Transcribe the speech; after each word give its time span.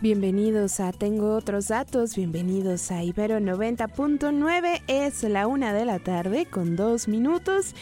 Bienvenidos 0.00 0.78
a 0.78 0.92
Tengo 0.92 1.34
otros 1.34 1.66
datos, 1.66 2.14
bienvenidos 2.14 2.92
a 2.92 3.02
Ibero 3.02 3.40
90.9, 3.40 4.82
es 4.86 5.24
la 5.24 5.48
una 5.48 5.72
de 5.72 5.84
la 5.84 5.98
tarde 5.98 6.46
con 6.46 6.76
dos 6.76 7.08
minutos 7.08 7.74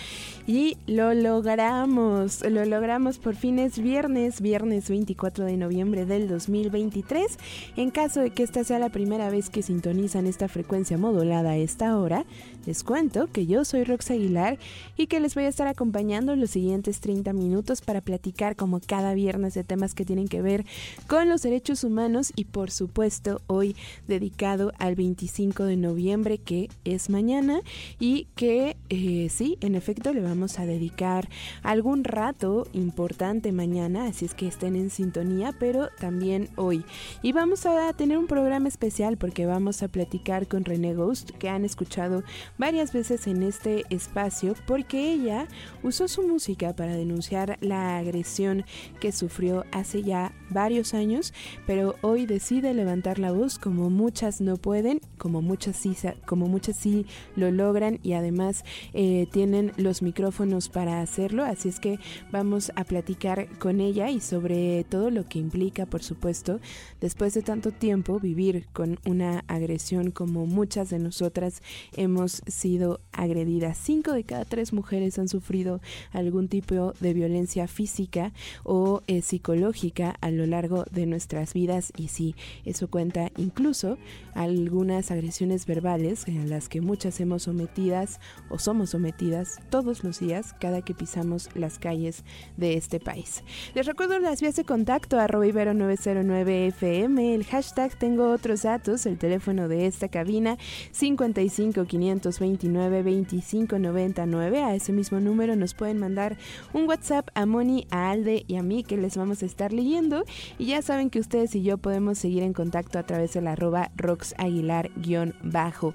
y 0.47 0.79
lo 0.87 1.13
logramos, 1.13 2.41
lo 2.49 2.65
logramos 2.65 3.19
por 3.19 3.37
fin 3.37 3.59
es 3.59 3.79
viernes, 3.79 4.41
viernes 4.41 4.89
24 4.89 5.45
de 5.45 5.59
noviembre 5.59 6.07
del 6.07 6.27
2023. 6.27 7.39
En 7.77 7.91
caso 7.91 8.21
de 8.21 8.31
que 8.31 8.45
esta 8.45 8.65
sea 8.65 8.79
la 8.79 8.89
primera 8.89 9.29
vez 9.29 9.51
que 9.51 9.61
sintonizan 9.61 10.27
esta 10.27 10.49
frecuencia 10.49 10.97
modulada 10.97 11.51
a 11.51 11.57
esta 11.57 11.99
hora, 11.99 12.25
les 12.65 12.83
cuento 12.83 13.27
que 13.31 13.45
yo 13.45 13.67
soy 13.67 13.85
Rox 13.85 14.11
Aguilar 14.11 14.59
y 14.97 15.07
que 15.07 15.21
les 15.21 15.35
voy 15.35 15.45
a 15.45 15.49
estar 15.49 15.69
acompañando 15.69 16.35
los 16.35 16.51
siguientes 16.51 17.01
30 17.01 17.35
minutos 17.35 17.83
para 17.83 18.01
platicar 18.01 18.57
como 18.57 18.81
cada 18.81 19.13
viernes 19.13 19.53
de 19.53 19.65
temas 19.65 19.93
que 19.93 20.07
tienen 20.07 20.29
que 20.29 20.41
ver 20.41 20.65
con 21.09 21.29
los 21.29 21.43
derechos 21.43 21.85
humanos 21.85 22.06
y 22.37 22.45
por 22.45 22.71
supuesto 22.71 23.43
hoy 23.49 23.75
dedicado 24.07 24.73
al 24.79 24.95
25 24.95 25.65
de 25.65 25.77
noviembre 25.77 26.39
que 26.39 26.69
es 26.85 27.11
mañana 27.11 27.63
y 27.99 28.29
que 28.37 28.77
eh, 28.91 29.29
sí, 29.29 29.59
en 29.61 29.75
efecto 29.75 30.13
le 30.13 30.21
vamos 30.21 30.61
a 30.61 30.67
dedicar 30.67 31.29
algún 31.65 32.05
rato 32.05 32.69
importante 32.73 33.51
mañana, 33.51 34.07
así 34.07 34.25
es 34.25 34.35
que 34.35 34.47
estén 34.47 34.77
en 34.77 34.91
sintonía, 34.91 35.53
pero 35.59 35.89
también 35.99 36.49
hoy. 36.55 36.85
Y 37.23 37.33
vamos 37.33 37.67
a 37.67 37.93
tener 37.95 38.19
un 38.19 38.29
programa 38.29 38.69
especial 38.69 39.17
porque 39.17 39.45
vamos 39.45 39.83
a 39.83 39.89
platicar 39.89 40.47
con 40.47 40.65
René 40.65 40.95
Ghost 40.95 41.31
que 41.33 41.49
han 41.49 41.65
escuchado 41.65 42.23
varias 42.57 42.93
veces 42.93 43.27
en 43.27 43.43
este 43.43 43.85
espacio 43.91 44.55
porque 44.65 45.13
ella 45.13 45.49
usó 45.83 46.07
su 46.07 46.23
música 46.23 46.77
para 46.77 46.95
denunciar 46.95 47.59
la 47.61 47.99
agresión 47.99 48.65
que 49.01 49.11
sufrió 49.11 49.65
hace 49.73 50.05
ya 50.05 50.33
varios 50.51 50.95
años, 50.95 51.35
pero 51.67 51.96
hoy 52.03 52.27
decide 52.27 52.75
levantar 52.75 53.19
la 53.19 53.33
voz 53.33 53.59
como 53.59 53.91
muchas 53.91 54.41
no 54.41 54.57
pueden, 54.57 55.01
como 55.19 55.43
muchas 55.43 55.77
sí, 55.77 55.97
como 56.27 56.47
muchas 56.47 56.77
sí 56.77 57.07
lo 57.37 57.51
logran 57.51 57.99
y 58.03 58.13
además 58.13 58.65
eh, 58.93 59.27
tienen 59.33 59.73
los 59.77 60.03
micrófonos 60.03 60.69
para 60.69 61.01
hacerlo, 61.01 61.45
así 61.45 61.69
es 61.69 61.81
que 61.81 61.99
vamos 62.31 62.73
a 62.77 62.85
platicar 62.85 63.49
con 63.59 63.81
ella 63.81 64.11
y 64.11 64.21
sobre 64.21 64.85
todo 64.85 65.11
lo 65.11 65.29
que 65.29 65.39
implica, 65.39 65.87
por 65.87 66.03
supuesto, 66.03 66.61
después 67.01 67.35
de 67.35 67.43
tanto 67.43 67.73
tiempo 67.73 68.21
vivir 68.21 68.67
con 68.73 68.99
una 69.07 69.45
agresión 69.49 70.11
como 70.11 70.47
muchas 70.47 70.91
de 70.91 70.99
nosotras 70.99 71.63
hemos 71.97 72.43
sido 72.47 73.01
agredidas. 73.13 73.79
Cinco 73.79 74.13
de 74.13 74.25
cada 74.25 74.45
tres 74.45 74.73
mujeres 74.73 75.19
han 75.19 75.29
sufrido 75.29 75.81
algún 76.13 76.49
tipo 76.49 76.93
de 77.01 77.15
violencia 77.15 77.69
física 77.69 78.33
o 78.65 79.03
eh, 79.07 79.23
psicológica 79.23 80.17
a 80.21 80.31
lo 80.31 80.47
largo 80.47 80.85
de 80.91 81.07
nuestras 81.07 81.55
vidas 81.55 81.86
y 81.97 82.09
sí, 82.09 82.35
eso 82.65 82.89
cuenta 82.89 83.31
incluso 83.37 83.99
algunas 84.35 85.11
agresiones 85.11 85.67
verbales 85.67 86.27
en 86.29 86.51
las 86.51 86.69
que 86.69 86.81
muchas 86.81 87.21
hemos 87.21 87.45
sometidas 87.45 88.21
o 88.49 88.59
somos 88.59 88.91
sometidas 88.91 89.61
todos 89.71 90.05
los 90.05 90.21
días 90.21 90.55
cada 90.61 90.83
que 90.83 90.95
pisamos 90.95 91.49
las 91.55 91.79
calles 91.79 92.25
de 92.57 92.75
este 92.75 93.01
país. 93.01 93.43
Les 93.75 93.87
recuerdo 93.87 94.19
las 94.19 94.41
vías 94.41 94.57
de 94.57 94.65
contacto 94.65 95.19
arroba 95.19 95.47
ibero 95.47 95.75
909 95.75 96.69
FM, 96.69 97.35
el 97.35 97.45
hashtag 97.45 97.99
tengo 97.99 98.31
otros 98.31 98.63
datos, 98.63 99.07
el 99.07 99.19
teléfono 99.19 99.69
de 99.69 99.87
esta 99.87 100.09
cabina 100.09 100.59
55 100.93 101.85
529 101.85 103.03
25 103.03 103.79
99. 103.79 104.63
A 104.63 104.75
ese 104.75 104.93
mismo 104.93 105.21
número 105.21 105.57
nos 105.57 105.75
pueden 105.75 105.99
mandar 105.99 106.37
un 106.73 106.89
WhatsApp 106.89 107.29
a 107.35 107.47
Moni, 107.47 107.87
a 107.91 108.11
Alde 108.11 108.45
y 108.47 108.57
a 108.57 108.63
mí 108.63 108.83
que 108.83 108.97
les 108.97 109.17
vamos 109.17 109.43
a 109.43 109.47
estar 109.47 109.73
leyendo. 109.73 110.25
Y 110.59 110.67
ya 110.67 110.83
saben 110.83 111.11
que 111.11 111.19
ustedes 111.19 111.55
y 111.55 111.63
yo 111.63 111.76
podemos 111.79 112.19
seguir 112.19 112.43
en 112.43 112.53
contacto 112.53 112.99
a 112.99 113.03
través 113.05 113.33
de 113.35 113.43
la 113.43 113.53
arroba 113.53 113.91
roxaguilar-bajo. 113.97 115.95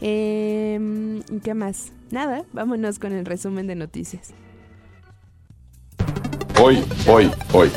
Eh, 0.00 1.20
¿Qué 1.42 1.54
más? 1.54 1.92
Nada, 2.10 2.44
vámonos 2.52 2.98
con 2.98 3.12
el 3.12 3.24
resumen 3.24 3.66
de 3.66 3.76
noticias. 3.76 4.32
Hoy, 6.60 6.84
hoy, 7.06 7.30
hoy. 7.52 7.70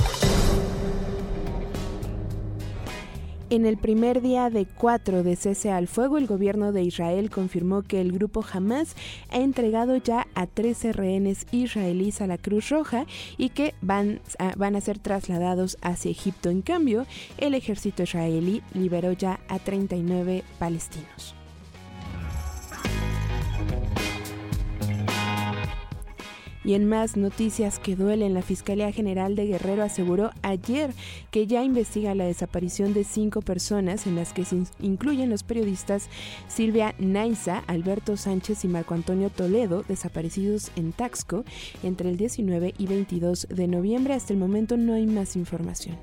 En 3.53 3.67
el 3.67 3.77
primer 3.77 4.23
día 4.23 4.49
de 4.49 4.65
cuatro 4.65 5.21
de 5.21 5.35
cese 5.35 5.69
al 5.69 5.87
fuego, 5.87 6.17
el 6.17 6.25
gobierno 6.25 6.71
de 6.71 6.81
Israel 6.81 7.29
confirmó 7.29 7.83
que 7.83 8.01
el 8.01 8.11
grupo 8.11 8.43
Hamas 8.51 8.95
ha 9.29 9.37
entregado 9.37 9.95
ya 9.97 10.25
a 10.33 10.47
13 10.47 10.91
rehenes 10.91 11.45
israelíes 11.51 12.19
a 12.21 12.25
la 12.25 12.39
Cruz 12.39 12.69
Roja 12.69 13.05
y 13.37 13.49
que 13.49 13.75
van 13.79 14.21
a, 14.39 14.55
van 14.55 14.75
a 14.75 14.81
ser 14.81 14.97
trasladados 14.97 15.77
hacia 15.83 16.09
Egipto. 16.09 16.49
En 16.49 16.63
cambio, 16.63 17.05
el 17.37 17.53
ejército 17.53 18.01
israelí 18.01 18.63
liberó 18.73 19.11
ya 19.11 19.39
a 19.47 19.59
39 19.59 20.43
palestinos. 20.57 21.35
Y 26.63 26.75
en 26.75 26.87
más 26.87 27.17
noticias 27.17 27.79
que 27.79 27.95
duelen, 27.95 28.33
la 28.33 28.41
Fiscalía 28.41 28.91
General 28.91 29.35
de 29.35 29.45
Guerrero 29.45 29.83
aseguró 29.83 30.31
ayer 30.41 30.93
que 31.31 31.45
ya 31.47 31.63
investiga 31.63 32.15
la 32.15 32.25
desaparición 32.25 32.93
de 32.93 33.03
cinco 33.03 33.41
personas 33.41 34.07
en 34.07 34.15
las 34.15 34.33
que 34.33 34.45
se 34.45 34.63
incluyen 34.79 35.29
los 35.29 35.43
periodistas 35.43 36.09
Silvia 36.47 36.95
Naiza, 36.99 37.63
Alberto 37.67 38.17
Sánchez 38.17 38.63
y 38.63 38.67
Marco 38.67 38.93
Antonio 38.93 39.29
Toledo, 39.29 39.83
desaparecidos 39.87 40.71
en 40.75 40.91
Taxco 40.91 41.43
entre 41.83 42.09
el 42.09 42.17
19 42.17 42.73
y 42.77 42.87
22 42.87 43.47
de 43.49 43.67
noviembre. 43.67 44.13
Hasta 44.13 44.33
el 44.33 44.39
momento 44.39 44.77
no 44.77 44.93
hay 44.93 45.05
más 45.05 45.35
información. 45.35 45.97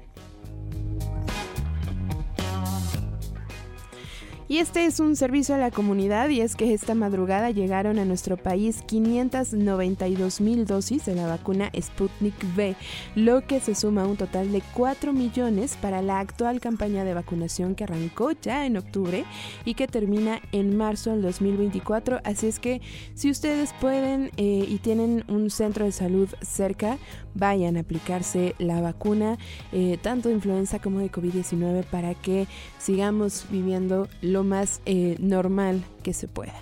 Y 4.51 4.59
este 4.59 4.85
es 4.85 4.99
un 4.99 5.15
servicio 5.15 5.55
a 5.55 5.59
la 5.59 5.71
comunidad 5.71 6.29
y 6.29 6.41
es 6.41 6.57
que 6.57 6.75
esta 6.75 6.97
madrugada 6.97 7.53
llegaron 7.53 8.01
a 8.01 8.05
nuestro 8.05 8.37
país 8.37 8.83
592 8.85 10.41
mil 10.41 10.67
dosis 10.67 11.05
de 11.05 11.15
la 11.15 11.29
vacuna 11.29 11.71
Sputnik 11.81 12.35
V, 12.57 12.75
lo 13.15 13.47
que 13.47 13.61
se 13.61 13.77
suma 13.77 14.03
a 14.03 14.07
un 14.09 14.17
total 14.17 14.51
de 14.51 14.61
4 14.75 15.13
millones 15.13 15.77
para 15.81 16.03
la 16.03 16.19
actual 16.19 16.59
campaña 16.59 17.05
de 17.05 17.15
vacunación 17.15 17.77
que 17.77 17.85
arrancó 17.85 18.33
ya 18.33 18.67
en 18.67 18.77
octubre 18.77 19.25
y 19.65 19.75
que 19.75 19.87
termina 19.87 20.41
en 20.51 20.77
marzo 20.77 21.11
del 21.11 21.23
2024. 21.23 22.19
Así 22.25 22.49
es 22.49 22.59
que 22.59 22.81
si 23.15 23.31
ustedes 23.31 23.73
pueden 23.81 24.33
eh, 24.37 24.67
y 24.69 24.79
tienen 24.79 25.23
un 25.29 25.51
centro 25.51 25.85
de 25.85 25.93
salud 25.93 26.29
cerca, 26.43 26.99
vayan 27.35 27.77
a 27.77 27.81
aplicarse 27.81 28.57
la 28.59 28.81
vacuna, 28.81 29.39
eh, 29.71 29.97
tanto 30.03 30.29
de 30.29 30.35
influenza 30.35 30.81
como 30.81 30.99
de 30.99 31.13
COVID-19, 31.13 31.85
para 31.85 32.15
que 32.15 32.49
sigamos 32.79 33.47
viviendo 33.49 34.09
lo 34.23 34.40
más 34.45 34.81
eh, 34.87 35.17
normal 35.19 35.83
que 36.03 36.13
se 36.13 36.29
pueda. 36.29 36.55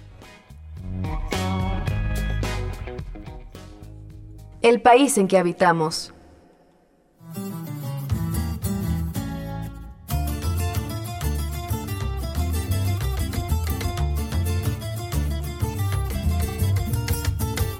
El 4.60 4.80
país 4.80 5.16
en 5.18 5.28
que 5.28 5.38
habitamos. 5.38 6.12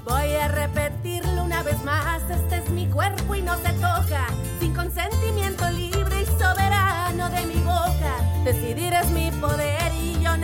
Voy 0.05 0.33
a 0.35 0.47
repetirlo 0.47 1.43
una 1.43 1.63
vez 1.63 1.83
más, 1.83 2.21
este 2.29 2.57
es 2.57 2.69
mi 2.69 2.87
cuerpo 2.87 3.35
y 3.35 3.41
no 3.41 3.55
se 3.57 3.73
toca, 3.73 4.27
sin 4.59 4.73
consentimiento 4.73 5.69
libre 5.71 6.21
y 6.21 6.25
soberano 6.25 7.29
de 7.29 7.45
mi 7.45 7.59
boca. 7.61 8.41
Decidir 8.45 8.93
es 8.93 9.09
mi 9.11 9.31
poder 9.31 9.78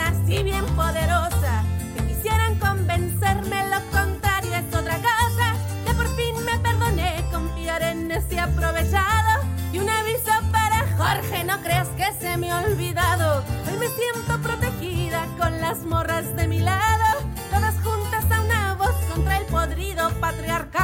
nací 0.06 0.44
bien 0.44 0.66
poderosa. 0.76 1.64
Que 1.96 2.06
quisieran 2.08 2.56
convencerme 2.60 3.60
lo 3.74 3.80
contrario 3.98 4.54
es 4.56 4.68
otra 4.76 4.98
cosa. 4.98 5.48
Que 5.86 5.94
por 5.94 6.08
fin 6.16 6.36
me 6.46 6.60
perdoné 6.60 7.26
confiar 7.32 7.82
en 7.82 8.12
ese 8.12 8.40
aprovechado. 8.40 9.34
Y 9.74 9.80
un 9.80 9.90
aviso 9.90 10.34
para 10.52 10.80
Jorge, 10.98 11.44
no 11.44 11.60
creas 11.62 11.88
que 12.00 12.08
se 12.20 12.38
me 12.38 12.52
ha 12.52 12.62
olvidado. 12.62 13.44
Hoy 13.68 13.78
me 13.80 13.90
siento 14.00 14.34
protegida 14.42 15.26
con 15.40 15.60
las 15.60 15.80
morras 15.84 16.36
de 16.36 16.48
mi 16.48 16.60
lado. 16.60 17.08
Todas 17.52 17.76
juntas 17.84 18.26
a 18.32 18.42
una 18.42 18.76
voz 18.76 18.96
contra 19.12 19.38
el 19.38 19.46
podrido 19.46 20.10
patriarcado. 20.20 20.75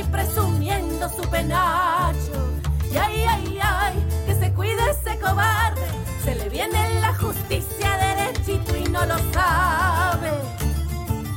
y 0.00 0.04
presumiendo 0.04 1.08
su 1.08 1.22
penacho. 1.28 2.52
Y 2.92 2.96
ay, 2.96 3.24
ay, 3.28 3.58
ay, 3.62 3.94
que 4.26 4.34
se 4.34 4.52
cuide 4.52 4.90
ese 4.90 5.18
cobarde, 5.18 5.86
se 6.24 6.34
le 6.34 6.48
viene 6.48 7.00
la 7.00 7.14
justicia 7.14 7.96
derechito 7.96 8.76
y 8.76 8.84
no 8.84 9.04
lo 9.06 9.18
sabe. 9.32 10.30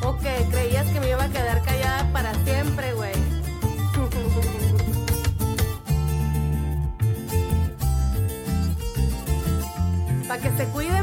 O 0.04 0.18
que 0.18 0.48
creías 0.50 0.88
que 0.88 1.00
me 1.00 1.10
iba 1.10 1.24
a 1.24 1.30
quedar 1.30 1.62
callada 1.64 2.12
para 2.12 2.34
siempre, 2.44 2.94
güey. 2.94 3.14
para 10.28 10.42
que 10.42 10.52
se 10.56 10.66
cuide 10.68 11.01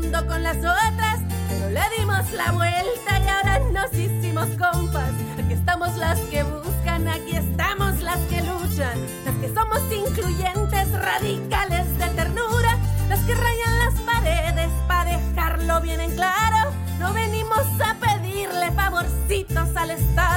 compitiendo 0.00 0.26
con 0.26 0.42
las 0.42 0.56
otras, 0.56 1.20
pero 1.48 1.70
le 1.70 1.80
dimos 1.98 2.32
la 2.32 2.52
vuelta 2.52 3.18
y 3.18 3.28
ahora 3.28 3.60
nos 3.72 3.92
hicimos 3.92 4.46
compas. 4.58 5.10
Aquí 5.38 5.52
estamos 5.52 5.96
las 5.96 6.18
que 6.20 6.42
buscan, 6.42 7.08
aquí 7.08 7.36
estamos 7.36 8.00
las 8.02 8.18
que 8.28 8.40
luchan, 8.42 8.98
las 9.24 9.34
que 9.36 9.54
somos 9.54 9.80
incluyentes, 9.92 10.92
radicales 10.92 11.98
de 11.98 12.06
ternura, 12.10 12.78
las 13.08 13.20
que 13.20 13.34
rayan 13.34 13.78
las 13.78 13.94
paredes 14.00 14.70
para 14.88 15.18
dejarlo 15.18 15.80
bien 15.80 16.00
en 16.00 16.14
claro. 16.14 16.72
No 16.98 17.12
venimos 17.12 17.66
a 17.84 17.94
pedirle 17.94 18.70
favorcitos 18.72 19.76
al 19.76 19.90
Estado. 19.90 20.29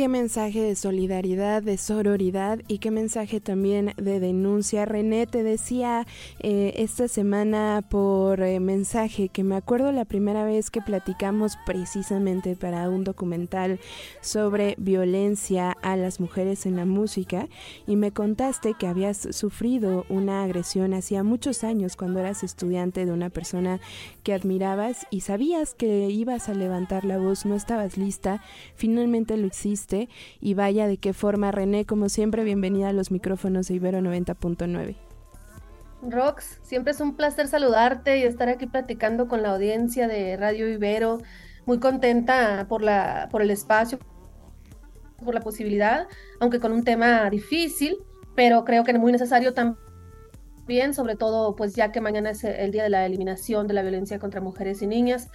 Qué 0.00 0.08
mensaje 0.08 0.62
de 0.62 0.76
solidaridad, 0.76 1.62
de 1.62 1.76
sororidad 1.76 2.62
y 2.68 2.78
qué 2.78 2.90
mensaje 2.90 3.38
también 3.38 3.92
de 3.98 4.18
denuncia. 4.18 4.86
René 4.86 5.26
te 5.26 5.42
decía 5.42 6.06
eh, 6.38 6.72
esta 6.76 7.06
semana 7.06 7.84
por 7.86 8.40
eh, 8.40 8.60
mensaje 8.60 9.28
que 9.28 9.44
me 9.44 9.56
acuerdo 9.56 9.92
la 9.92 10.06
primera 10.06 10.42
vez 10.46 10.70
que 10.70 10.80
platicamos 10.80 11.58
precisamente 11.66 12.56
para 12.56 12.88
un 12.88 13.04
documental 13.04 13.78
sobre 14.22 14.74
violencia 14.78 15.72
a 15.82 15.96
las 15.96 16.18
mujeres 16.18 16.64
en 16.64 16.76
la 16.76 16.86
música 16.86 17.46
y 17.86 17.96
me 17.96 18.10
contaste 18.10 18.72
que 18.72 18.86
habías 18.86 19.28
sufrido 19.32 20.06
una 20.08 20.44
agresión 20.44 20.94
hacía 20.94 21.22
muchos 21.22 21.62
años 21.62 21.96
cuando 21.96 22.20
eras 22.20 22.42
estudiante 22.42 23.04
de 23.04 23.12
una 23.12 23.28
persona 23.28 23.80
que 24.22 24.32
admirabas 24.32 25.06
y 25.10 25.20
sabías 25.20 25.74
que 25.74 26.08
ibas 26.08 26.48
a 26.48 26.54
levantar 26.54 27.04
la 27.04 27.18
voz, 27.18 27.44
no 27.44 27.54
estabas 27.54 27.98
lista, 27.98 28.42
finalmente 28.76 29.36
lo 29.36 29.48
hiciste 29.48 29.89
y 30.40 30.54
vaya 30.54 30.86
de 30.86 30.98
qué 30.98 31.12
forma. 31.12 31.50
René, 31.52 31.84
como 31.84 32.08
siempre, 32.08 32.44
bienvenida 32.44 32.88
a 32.88 32.92
los 32.92 33.10
micrófonos 33.10 33.68
de 33.68 33.74
Ibero 33.74 34.00
90.9. 34.00 34.96
Rox, 36.02 36.60
siempre 36.62 36.92
es 36.92 37.00
un 37.00 37.14
placer 37.14 37.48
saludarte 37.48 38.18
y 38.18 38.22
estar 38.22 38.48
aquí 38.48 38.66
platicando 38.66 39.28
con 39.28 39.42
la 39.42 39.50
audiencia 39.50 40.08
de 40.08 40.36
Radio 40.36 40.68
Ibero. 40.68 41.18
Muy 41.66 41.78
contenta 41.78 42.66
por, 42.68 42.82
la, 42.82 43.28
por 43.30 43.42
el 43.42 43.50
espacio, 43.50 43.98
por 45.22 45.34
la 45.34 45.40
posibilidad, 45.40 46.06
aunque 46.40 46.58
con 46.58 46.72
un 46.72 46.84
tema 46.84 47.28
difícil, 47.28 47.98
pero 48.34 48.64
creo 48.64 48.82
que 48.82 48.92
es 48.92 48.98
muy 48.98 49.12
necesario 49.12 49.52
también, 49.52 50.94
sobre 50.94 51.16
todo 51.16 51.54
pues 51.54 51.74
ya 51.74 51.92
que 51.92 52.00
mañana 52.00 52.30
es 52.30 52.44
el 52.44 52.70
día 52.72 52.82
de 52.82 52.90
la 52.90 53.04
eliminación 53.04 53.66
de 53.66 53.74
la 53.74 53.82
violencia 53.82 54.18
contra 54.18 54.40
mujeres 54.40 54.80
y 54.80 54.86
niñas 54.86 55.28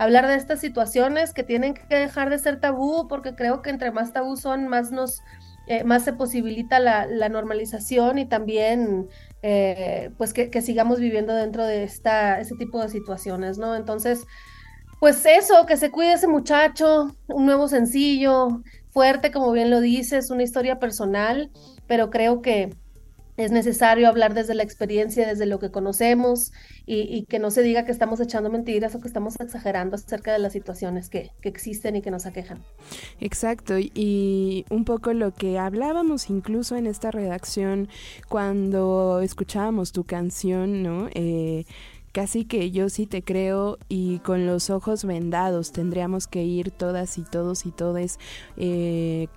hablar 0.00 0.26
de 0.26 0.34
estas 0.34 0.60
situaciones 0.60 1.34
que 1.34 1.42
tienen 1.42 1.74
que 1.74 1.94
dejar 1.94 2.30
de 2.30 2.38
ser 2.38 2.58
tabú, 2.58 3.06
porque 3.06 3.34
creo 3.34 3.60
que 3.60 3.68
entre 3.68 3.90
más 3.90 4.14
tabú 4.14 4.38
son, 4.38 4.66
más 4.66 4.90
nos, 4.90 5.20
eh, 5.66 5.84
más 5.84 6.04
se 6.04 6.14
posibilita 6.14 6.80
la, 6.80 7.28
normalización 7.28 8.16
y 8.16 8.24
también 8.24 9.08
eh, 9.42 10.10
pues 10.16 10.32
que, 10.32 10.62
sigamos 10.62 11.00
viviendo 11.00 11.34
dentro 11.34 11.66
de 11.66 11.82
esta, 11.82 12.40
ese 12.40 12.56
tipo 12.56 12.80
de 12.80 12.88
situaciones, 12.88 13.58
¿no? 13.58 13.76
Entonces, 13.76 14.24
pues 15.00 15.26
eso, 15.26 15.66
que 15.66 15.76
se 15.76 15.90
cuide 15.90 16.14
ese 16.14 16.28
muchacho, 16.28 17.14
un 17.28 17.44
nuevo 17.44 17.68
sencillo, 17.68 18.62
fuerte, 18.88 19.30
como 19.30 19.52
bien 19.52 19.68
lo 19.68 19.82
dices, 19.82 20.30
una 20.30 20.44
historia 20.44 20.78
personal, 20.78 21.50
pero 21.86 22.08
creo 22.08 22.40
que 22.40 22.74
es 23.40 23.52
necesario 23.52 24.08
hablar 24.08 24.34
desde 24.34 24.54
la 24.54 24.62
experiencia, 24.62 25.26
desde 25.26 25.46
lo 25.46 25.58
que 25.58 25.70
conocemos 25.70 26.52
y, 26.86 27.24
que 27.26 27.38
no 27.38 27.50
se 27.50 27.62
diga 27.62 27.84
que 27.84 27.92
estamos 27.92 28.20
echando 28.20 28.50
mentiras 28.50 28.94
o 28.94 29.00
que 29.00 29.08
estamos 29.08 29.38
exagerando 29.38 29.96
acerca 29.96 30.32
de 30.32 30.38
las 30.38 30.52
situaciones 30.52 31.08
que, 31.08 31.30
existen 31.42 31.96
y 31.96 32.02
que 32.02 32.10
nos 32.10 32.26
aquejan. 32.26 32.62
Exacto, 33.20 33.78
y, 33.78 34.64
un 34.70 34.84
poco 34.84 35.12
lo 35.12 35.32
que 35.32 35.58
hablábamos 35.58 36.30
incluso 36.30 36.76
en 36.76 36.86
esta 36.86 37.10
redacción 37.10 37.88
cuando 38.28 39.20
escuchábamos 39.22 39.92
tu 39.92 40.04
canción, 40.04 40.82
¿no? 40.82 41.08
Eh, 41.14 41.64
casi 42.12 42.44
que 42.44 42.70
yo 42.70 42.88
sí 42.88 43.06
te 43.06 43.22
creo 43.22 43.78
y 43.88 44.18
con 44.20 44.46
los 44.46 44.70
ojos 44.70 45.04
vendados 45.04 45.72
tendríamos 45.72 46.26
que 46.26 46.42
ir 46.42 46.70
todas 46.70 47.18
y 47.18 47.22
todos 47.22 47.66
y 47.66 47.70
todes 47.70 48.18
eh, 48.56 49.28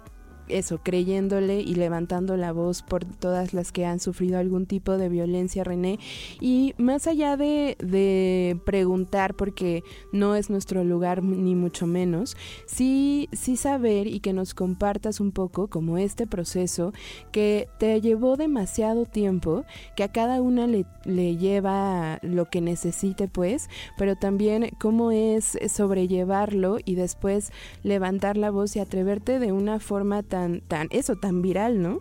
eso, 0.47 0.79
creyéndole 0.83 1.61
y 1.61 1.75
levantando 1.75 2.37
la 2.37 2.51
voz 2.51 2.81
por 2.81 3.05
todas 3.05 3.53
las 3.53 3.71
que 3.71 3.85
han 3.85 3.99
sufrido 3.99 4.39
algún 4.39 4.65
tipo 4.65 4.97
de 4.97 5.09
violencia, 5.09 5.63
René. 5.63 5.99
Y 6.39 6.73
más 6.77 7.07
allá 7.07 7.37
de, 7.37 7.77
de 7.79 8.59
preguntar, 8.65 9.35
porque 9.35 9.83
no 10.11 10.35
es 10.35 10.49
nuestro 10.49 10.83
lugar 10.83 11.23
ni 11.23 11.55
mucho 11.55 11.87
menos, 11.87 12.35
sí, 12.65 13.29
sí 13.31 13.57
saber 13.57 14.07
y 14.07 14.19
que 14.19 14.33
nos 14.33 14.53
compartas 14.53 15.19
un 15.19 15.31
poco 15.31 15.67
como 15.67 15.97
este 15.97 16.27
proceso 16.27 16.93
que 17.31 17.67
te 17.77 17.99
llevó 18.01 18.37
demasiado 18.37 19.05
tiempo, 19.05 19.65
que 19.95 20.03
a 20.03 20.11
cada 20.11 20.41
una 20.41 20.67
le, 20.67 20.85
le 21.05 21.37
lleva 21.37 22.19
lo 22.21 22.49
que 22.49 22.61
necesite, 22.61 23.27
pues, 23.27 23.69
pero 23.97 24.15
también 24.15 24.69
cómo 24.79 25.11
es 25.11 25.57
sobrellevarlo 25.67 26.77
y 26.83 26.95
después 26.95 27.51
levantar 27.83 28.37
la 28.37 28.51
voz 28.51 28.75
y 28.75 28.79
atreverte 28.79 29.39
de 29.39 29.51
una 29.51 29.79
forma 29.79 30.23
tan, 30.33 30.61
tan, 30.61 30.87
eso, 30.89 31.15
tan 31.15 31.43
viral, 31.43 31.79
¿no? 31.79 31.99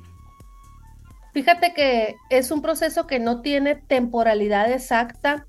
Fíjate 1.35 1.75
que 1.75 2.17
es 2.31 2.51
un 2.51 2.63
proceso 2.63 3.07
que 3.07 3.19
no 3.19 3.43
tiene 3.43 3.75
temporalidad 3.75 4.73
exacta. 4.73 5.47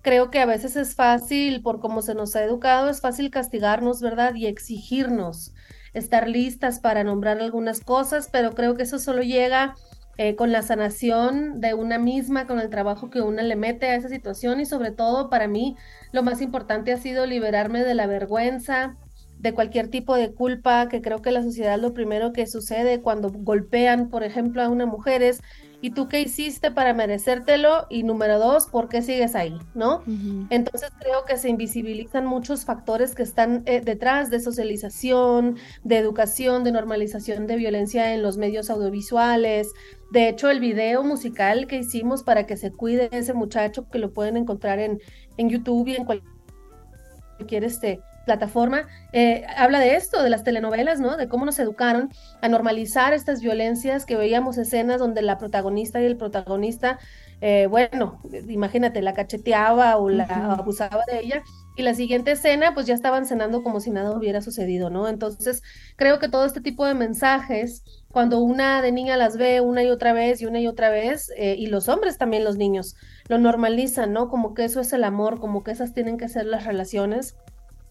Creo 0.00 0.30
que 0.30 0.40
a 0.40 0.46
veces 0.46 0.76
es 0.76 0.94
fácil, 0.94 1.60
por 1.60 1.78
cómo 1.78 2.00
se 2.00 2.14
nos 2.14 2.34
ha 2.34 2.42
educado, 2.42 2.88
es 2.88 3.02
fácil 3.02 3.30
castigarnos, 3.30 4.00
¿verdad? 4.00 4.34
Y 4.34 4.46
exigirnos 4.46 5.52
estar 5.92 6.26
listas 6.26 6.80
para 6.80 7.04
nombrar 7.04 7.38
algunas 7.38 7.80
cosas, 7.80 8.30
pero 8.32 8.54
creo 8.54 8.76
que 8.76 8.84
eso 8.84 8.98
solo 8.98 9.22
llega 9.22 9.74
eh, 10.16 10.34
con 10.34 10.52
la 10.52 10.62
sanación 10.62 11.60
de 11.60 11.74
una 11.74 11.98
misma, 11.98 12.46
con 12.46 12.58
el 12.60 12.70
trabajo 12.70 13.10
que 13.10 13.20
una 13.20 13.42
le 13.42 13.56
mete 13.56 13.90
a 13.90 13.96
esa 13.96 14.08
situación 14.08 14.58
y 14.58 14.64
sobre 14.64 14.90
todo 14.90 15.28
para 15.28 15.48
mí 15.48 15.76
lo 16.12 16.22
más 16.22 16.40
importante 16.40 16.94
ha 16.94 16.96
sido 16.96 17.26
liberarme 17.26 17.84
de 17.84 17.94
la 17.94 18.06
vergüenza, 18.06 18.96
de 19.42 19.52
cualquier 19.52 19.88
tipo 19.88 20.14
de 20.14 20.32
culpa, 20.32 20.88
que 20.88 21.02
creo 21.02 21.20
que 21.20 21.32
la 21.32 21.42
sociedad 21.42 21.78
lo 21.78 21.92
primero 21.92 22.32
que 22.32 22.46
sucede 22.46 23.00
cuando 23.00 23.28
golpean, 23.30 24.08
por 24.08 24.22
ejemplo, 24.22 24.62
a 24.62 24.68
una 24.68 24.86
mujer 24.86 25.20
es, 25.20 25.42
¿y 25.80 25.90
tú 25.90 26.08
qué 26.08 26.20
hiciste 26.20 26.70
para 26.70 26.94
merecértelo? 26.94 27.86
Y 27.90 28.04
número 28.04 28.38
dos, 28.38 28.66
¿por 28.66 28.88
qué 28.88 29.02
sigues 29.02 29.34
ahí? 29.34 29.58
¿No? 29.74 30.04
Entonces 30.50 30.90
creo 31.00 31.24
que 31.26 31.36
se 31.36 31.48
invisibilizan 31.48 32.24
muchos 32.24 32.64
factores 32.64 33.16
que 33.16 33.24
están 33.24 33.64
eh, 33.66 33.80
detrás 33.80 34.30
de 34.30 34.38
socialización, 34.38 35.56
de 35.82 35.98
educación, 35.98 36.62
de 36.62 36.70
normalización 36.70 37.48
de 37.48 37.56
violencia 37.56 38.14
en 38.14 38.22
los 38.22 38.38
medios 38.38 38.70
audiovisuales. 38.70 39.72
De 40.12 40.28
hecho, 40.28 40.50
el 40.50 40.60
video 40.60 41.02
musical 41.02 41.66
que 41.66 41.78
hicimos 41.78 42.22
para 42.22 42.46
que 42.46 42.56
se 42.56 42.70
cuide 42.70 43.08
ese 43.10 43.34
muchacho, 43.34 43.88
que 43.90 43.98
lo 43.98 44.12
pueden 44.12 44.36
encontrar 44.36 44.78
en, 44.78 45.00
en 45.36 45.48
YouTube 45.48 45.88
y 45.88 45.96
en 45.96 46.04
cualquier 46.04 47.64
este, 47.64 48.00
plataforma, 48.24 48.86
eh, 49.12 49.44
habla 49.56 49.80
de 49.80 49.96
esto, 49.96 50.22
de 50.22 50.30
las 50.30 50.44
telenovelas, 50.44 51.00
¿no? 51.00 51.16
De 51.16 51.28
cómo 51.28 51.44
nos 51.44 51.58
educaron 51.58 52.10
a 52.40 52.48
normalizar 52.48 53.12
estas 53.12 53.40
violencias, 53.40 54.06
que 54.06 54.16
veíamos 54.16 54.58
escenas 54.58 54.98
donde 54.98 55.22
la 55.22 55.38
protagonista 55.38 56.00
y 56.00 56.04
el 56.04 56.16
protagonista, 56.16 56.98
eh, 57.40 57.66
bueno, 57.68 58.20
imagínate, 58.48 59.02
la 59.02 59.14
cacheteaba 59.14 59.96
o 59.96 60.08
la 60.08 60.24
abusaba 60.24 61.02
de 61.10 61.20
ella, 61.20 61.42
y 61.74 61.82
la 61.82 61.94
siguiente 61.94 62.32
escena, 62.32 62.74
pues 62.74 62.86
ya 62.86 62.94
estaban 62.94 63.24
cenando 63.24 63.62
como 63.62 63.80
si 63.80 63.90
nada 63.90 64.16
hubiera 64.16 64.42
sucedido, 64.42 64.90
¿no? 64.90 65.08
Entonces, 65.08 65.62
creo 65.96 66.18
que 66.18 66.28
todo 66.28 66.44
este 66.44 66.60
tipo 66.60 66.84
de 66.84 66.94
mensajes, 66.94 67.82
cuando 68.10 68.40
una 68.40 68.82
de 68.82 68.92
niña 68.92 69.16
las 69.16 69.38
ve 69.38 69.60
una 69.62 69.82
y 69.82 69.88
otra 69.88 70.12
vez 70.12 70.42
y 70.42 70.46
una 70.46 70.60
y 70.60 70.66
otra 70.66 70.90
vez, 70.90 71.32
eh, 71.36 71.56
y 71.58 71.68
los 71.68 71.88
hombres 71.88 72.18
también, 72.18 72.44
los 72.44 72.58
niños, 72.58 72.94
lo 73.28 73.38
normalizan, 73.38 74.12
¿no? 74.12 74.28
Como 74.28 74.52
que 74.52 74.64
eso 74.64 74.80
es 74.80 74.92
el 74.92 75.02
amor, 75.02 75.40
como 75.40 75.64
que 75.64 75.70
esas 75.70 75.94
tienen 75.94 76.18
que 76.18 76.28
ser 76.28 76.44
las 76.44 76.66
relaciones 76.66 77.36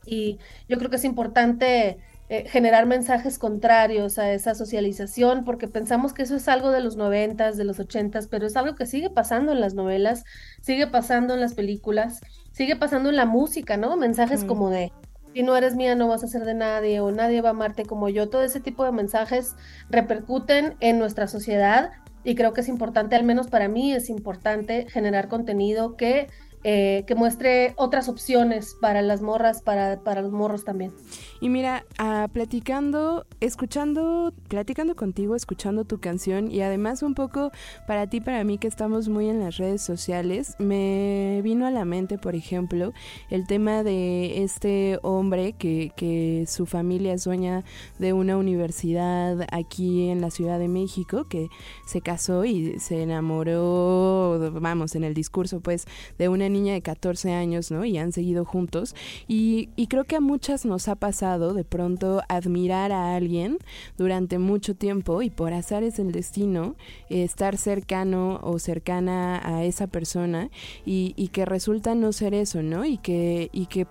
y 0.05 0.39
yo 0.67 0.77
creo 0.77 0.89
que 0.89 0.95
es 0.95 1.05
importante 1.05 1.97
eh, 2.29 2.47
generar 2.47 2.85
mensajes 2.85 3.37
contrarios 3.37 4.17
a 4.17 4.31
esa 4.31 4.55
socialización, 4.55 5.43
porque 5.43 5.67
pensamos 5.67 6.13
que 6.13 6.23
eso 6.23 6.35
es 6.35 6.47
algo 6.47 6.71
de 6.71 6.79
los 6.79 6.95
noventas, 6.95 7.57
de 7.57 7.65
los 7.65 7.79
ochentas, 7.79 8.27
pero 8.27 8.47
es 8.47 8.55
algo 8.55 8.75
que 8.75 8.85
sigue 8.85 9.09
pasando 9.09 9.51
en 9.51 9.59
las 9.59 9.73
novelas, 9.73 10.23
sigue 10.61 10.87
pasando 10.87 11.33
en 11.33 11.41
las 11.41 11.53
películas, 11.53 12.21
sigue 12.53 12.77
pasando 12.77 13.09
en 13.09 13.17
la 13.17 13.25
música, 13.25 13.75
¿no? 13.75 13.97
Mensajes 13.97 14.45
como 14.45 14.69
de 14.69 14.93
si 15.33 15.43
no 15.43 15.55
eres 15.55 15.75
mía 15.75 15.95
no 15.95 16.07
vas 16.07 16.23
a 16.23 16.27
ser 16.27 16.45
de 16.45 16.53
nadie 16.53 16.99
o 16.99 17.11
nadie 17.11 17.41
va 17.41 17.49
a 17.49 17.51
amarte 17.51 17.85
como 17.85 18.09
yo. 18.09 18.29
Todo 18.29 18.43
ese 18.43 18.59
tipo 18.59 18.85
de 18.85 18.91
mensajes 18.91 19.55
repercuten 19.89 20.75
en 20.79 20.99
nuestra 20.99 21.27
sociedad 21.27 21.91
y 22.23 22.35
creo 22.35 22.53
que 22.53 22.61
es 22.61 22.67
importante, 22.67 23.15
al 23.15 23.23
menos 23.23 23.47
para 23.47 23.67
mí 23.67 23.93
es 23.93 24.09
importante 24.09 24.87
generar 24.89 25.27
contenido 25.27 25.97
que 25.97 26.27
eh, 26.63 27.03
que 27.07 27.15
muestre 27.15 27.73
otras 27.77 28.07
opciones 28.07 28.75
para 28.79 29.01
las 29.01 29.21
morras, 29.21 29.61
para, 29.61 29.99
para 30.01 30.21
los 30.21 30.31
morros 30.31 30.63
también. 30.63 30.91
Y 31.39 31.49
mira, 31.49 31.85
ah, 31.97 32.27
platicando, 32.31 33.25
escuchando, 33.39 34.31
platicando 34.47 34.95
contigo, 34.95 35.35
escuchando 35.35 35.85
tu 35.85 35.99
canción 35.99 36.51
y 36.51 36.61
además 36.61 37.01
un 37.01 37.15
poco 37.15 37.51
para 37.87 38.07
ti, 38.07 38.21
para 38.21 38.43
mí 38.43 38.59
que 38.59 38.67
estamos 38.67 39.09
muy 39.09 39.27
en 39.27 39.39
las 39.39 39.57
redes 39.57 39.81
sociales, 39.81 40.55
me 40.59 41.41
vino 41.43 41.65
a 41.65 41.71
la 41.71 41.83
mente, 41.83 42.19
por 42.19 42.35
ejemplo, 42.35 42.93
el 43.31 43.47
tema 43.47 43.83
de 43.83 44.43
este 44.43 44.99
hombre 45.01 45.53
que, 45.53 45.91
que 45.95 46.45
su 46.47 46.67
familia 46.67 47.13
es 47.13 47.23
dueña 47.23 47.63
de 47.97 48.13
una 48.13 48.37
universidad 48.37 49.47
aquí 49.51 50.09
en 50.09 50.21
la 50.21 50.29
Ciudad 50.29 50.59
de 50.59 50.67
México, 50.67 51.25
que 51.27 51.49
se 51.87 52.01
casó 52.01 52.45
y 52.45 52.79
se 52.79 53.01
enamoró, 53.01 54.51
vamos, 54.61 54.95
en 54.95 55.03
el 55.03 55.15
discurso 55.15 55.59
pues, 55.59 55.85
de 56.19 56.29
una 56.29 56.50
niña 56.51 56.73
de 56.73 56.81
14 56.81 57.31
años, 57.33 57.71
¿no? 57.71 57.85
Y 57.85 57.97
han 57.97 58.11
seguido 58.11 58.45
juntos. 58.45 58.95
Y, 59.27 59.69
y 59.75 59.87
creo 59.87 60.03
que 60.03 60.15
a 60.15 60.21
muchas 60.21 60.65
nos 60.65 60.87
ha 60.87 60.95
pasado 60.95 61.53
de 61.53 61.63
pronto 61.63 62.21
admirar 62.29 62.91
a 62.91 63.15
alguien 63.15 63.57
durante 63.97 64.37
mucho 64.39 64.75
tiempo 64.75 65.21
y 65.21 65.29
por 65.29 65.53
azar 65.53 65.83
es 65.83 65.99
el 65.99 66.11
destino 66.11 66.75
estar 67.09 67.57
cercano 67.57 68.39
o 68.43 68.59
cercana 68.59 69.41
a 69.43 69.63
esa 69.63 69.87
persona 69.87 70.49
y, 70.85 71.13
y 71.15 71.29
que 71.29 71.45
resulta 71.45 71.95
no 71.95 72.11
ser 72.11 72.33
eso, 72.33 72.61
¿no? 72.61 72.85
Y 72.85 72.97
que, 72.97 73.49
y 73.51 73.65
que 73.67 73.87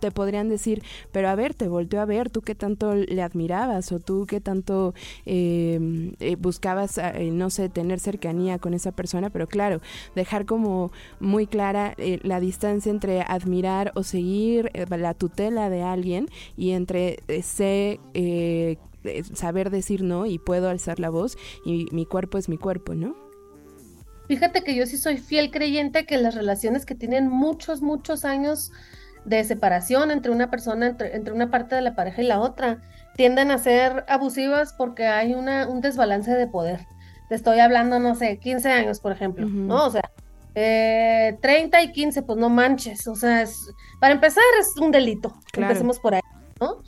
te 0.00 0.10
podrían 0.10 0.48
decir, 0.48 0.82
pero 1.12 1.28
a 1.28 1.34
ver, 1.34 1.54
te 1.54 1.68
volteó 1.68 2.00
a 2.00 2.04
ver, 2.04 2.30
tú 2.30 2.42
qué 2.42 2.54
tanto 2.54 2.94
le 2.94 3.22
admirabas 3.22 3.92
o 3.92 4.00
tú 4.00 4.26
qué 4.26 4.40
tanto 4.40 4.94
em, 5.24 6.14
eh, 6.20 6.36
buscabas, 6.36 6.98
eh, 6.98 7.30
no 7.32 7.50
sé, 7.50 7.68
tener 7.68 8.00
cercanía 8.00 8.58
con 8.58 8.74
esa 8.74 8.92
persona, 8.92 9.30
pero 9.30 9.46
claro, 9.46 9.80
dejar 10.14 10.46
como 10.46 10.90
muy 11.20 11.46
clara 11.46 11.94
eh, 11.98 12.20
la 12.22 12.40
distancia 12.40 12.90
entre 12.90 13.22
admirar 13.22 13.92
o 13.94 14.02
seguir 14.02 14.70
la 14.88 15.14
tutela 15.14 15.70
de 15.70 15.82
alguien 15.82 16.28
y 16.56 16.72
entre 16.72 17.18
sé 17.42 18.00
saber 19.34 19.70
decir 19.70 20.02
no 20.02 20.26
y 20.26 20.38
puedo 20.38 20.68
alzar 20.68 20.98
la 20.98 21.10
voz 21.10 21.36
y 21.64 21.86
mi 21.92 22.06
cuerpo 22.06 22.38
es 22.38 22.48
mi 22.48 22.56
cuerpo, 22.58 22.94
¿no? 22.94 23.26
Fíjate 24.28 24.64
que 24.64 24.74
yo 24.74 24.86
sí 24.86 24.96
soy 24.96 25.18
fiel 25.18 25.50
creyente 25.50 26.04
que 26.04 26.16
las 26.16 26.34
relaciones 26.34 26.84
que 26.84 26.94
tienen 26.94 27.28
muchos, 27.28 27.80
muchos 27.80 28.24
años 28.24 28.72
de 29.26 29.44
separación 29.44 30.10
entre 30.10 30.30
una 30.30 30.50
persona, 30.50 30.86
entre, 30.86 31.32
una 31.32 31.50
parte 31.50 31.74
de 31.74 31.82
la 31.82 31.94
pareja 31.94 32.22
y 32.22 32.26
la 32.26 32.40
otra, 32.40 32.78
tienden 33.16 33.50
a 33.50 33.58
ser 33.58 34.04
abusivas 34.08 34.72
porque 34.72 35.06
hay 35.06 35.34
una, 35.34 35.68
un 35.68 35.80
desbalance 35.80 36.30
de 36.30 36.46
poder. 36.46 36.86
Te 37.28 37.34
estoy 37.34 37.58
hablando, 37.58 37.98
no 37.98 38.14
sé, 38.14 38.38
15 38.38 38.70
años, 38.70 39.00
por 39.00 39.10
ejemplo, 39.10 39.46
¿no? 39.46 39.86
O 39.86 39.90
sea, 39.90 40.12
eh, 40.54 41.36
30 41.42 41.82
y 41.82 41.92
15, 41.92 42.22
pues 42.22 42.38
no 42.38 42.48
manches, 42.48 43.06
o 43.08 43.16
sea, 43.16 43.42
es, 43.42 43.68
para 44.00 44.14
empezar 44.14 44.44
es 44.60 44.76
un 44.80 44.92
delito, 44.92 45.34
empecemos 45.52 45.98
por 45.98 46.14
ahí, 46.14 46.22
¿no? 46.60 46.78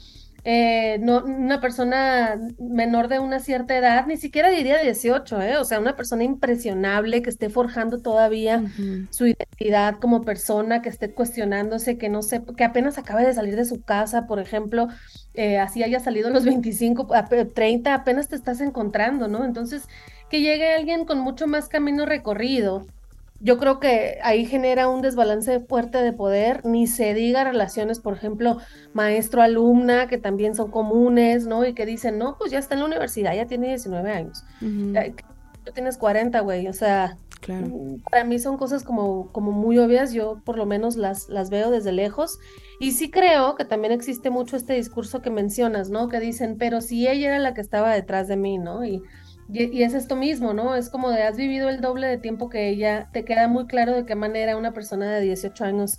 Eh, 0.45 0.99
no, 1.00 1.25
una 1.25 1.61
persona 1.61 2.38
menor 2.59 3.09
de 3.09 3.18
una 3.18 3.40
cierta 3.40 3.76
edad, 3.76 4.07
ni 4.07 4.16
siquiera 4.16 4.50
diría 4.50 4.78
18, 4.78 5.42
¿eh? 5.42 5.57
o 5.57 5.64
sea, 5.64 5.80
una 5.80 5.97
persona 5.97 6.25
impresionable 6.25 7.23
que 7.23 7.30
esté 7.30 7.50
forjando 7.50 8.00
todavía 8.00 8.62
su 9.11 9.26
identidad 9.26 9.99
como 9.99 10.23
persona, 10.23 10.80
que 10.80 10.88
esté 10.88 11.12
cuestionándose, 11.12 11.99
que 11.99 12.09
no 12.09 12.23
sé, 12.23 12.42
que 12.57 12.64
apenas 12.64 12.99
acabe 12.99 13.26
de 13.26 13.35
salir 13.35 13.57
de 13.57 13.64
su 13.64 13.83
casa, 13.83 14.26
por 14.26 14.38
ejemplo, 14.38 14.88
eh, 15.35 15.59
así 15.59 15.83
haya 15.83 16.00
salido 16.00 16.28
a 16.28 16.30
los 16.30 16.45
25, 16.45 17.09
30, 17.54 17.95
apenas 17.95 18.28
te 18.28 18.37
estás 18.37 18.61
encontrando, 18.61 19.28
¿no? 19.28 19.45
Entonces, 19.45 19.88
que 20.30 20.40
llegue 20.40 20.73
alguien 20.73 21.04
con 21.04 21.18
mucho 21.18 21.47
más 21.47 21.68
camino 21.68 22.07
recorrido, 22.07 22.87
yo 23.40 23.59
creo 23.59 23.78
que 23.78 24.18
ahí 24.23 24.47
genera 24.47 24.88
un 24.88 25.00
desbalance 25.00 25.61
fuerte 25.61 25.99
de 25.99 26.12
poder, 26.12 26.64
ni 26.64 26.87
se 26.87 27.14
diga 27.14 27.45
relaciones, 27.45 28.00
por 28.00 28.14
ejemplo, 28.14 28.59
maestro-alumna, 28.95 30.09
que 30.09 30.18
también 30.18 30.54
son 30.54 30.71
comunes, 30.71 31.47
¿no? 31.47 31.64
Y 31.64 31.73
que 31.73 31.87
dicen, 31.87 32.18
no, 32.18 32.37
pues 32.37 32.50
ya 32.50 32.59
está 32.59 32.75
en 32.75 32.80
la 32.80 32.87
universidad, 32.87 33.35
ya 33.35 33.47
tiene 33.47 33.68
19 33.68 34.11
años. 34.11 34.45
Tú 35.64 35.73
tienes 35.73 35.99
40, 35.99 36.40
güey, 36.40 36.66
o 36.66 36.73
sea, 36.73 37.16
para 38.11 38.25
mí 38.25 38.38
son 38.38 38.57
cosas 38.57 38.83
como, 38.83 39.30
como 39.33 39.52
muy 39.52 39.78
obvias, 39.78 40.12
yo 40.12 40.40
por 40.45 40.57
lo 40.57 40.66
menos 40.66 40.97
las, 40.97 41.28
las 41.28 41.50
veo 41.50 41.71
desde 41.71 41.92
lejos. 41.92 42.38
Y 42.80 42.92
sí 42.92 43.11
creo 43.11 43.54
que 43.54 43.64
también 43.64 43.92
existe 43.92 44.30
mucho 44.30 44.57
este 44.57 44.75
discurso 44.75 45.23
que 45.23 45.30
mencionas, 45.30 45.90
¿no? 45.90 46.09
Que 46.09 46.21
dicen, 46.21 46.57
pero 46.59 46.80
si 46.80 47.07
ella 47.07 47.28
era 47.28 47.38
la 47.38 47.54
que 47.54 47.61
estaba 47.61 47.92
detrás 47.92 48.28
de 48.28 48.37
mí, 48.37 48.59
¿no? 48.59 48.85
Y 48.85 49.02
y, 49.50 49.83
es 49.83 49.95
esto 49.95 50.17
mismo, 50.17 50.52
¿no? 50.52 50.75
Es 50.75 50.90
como 50.90 51.11
de 51.11 51.23
has 51.23 51.37
vivido 51.37 51.69
el 51.69 51.81
doble 51.81 52.07
de 52.07 52.19
tiempo 52.19 52.50
que 52.50 52.69
ella, 52.69 53.09
te 53.12 53.25
queda 53.25 53.49
muy 53.49 53.67
claro 53.67 53.95
de 53.95 54.05
qué 54.05 54.14
manera 54.14 54.57
una 54.57 54.73
persona 54.73 55.11
de 55.11 55.23
18 55.23 55.64
años 55.64 55.99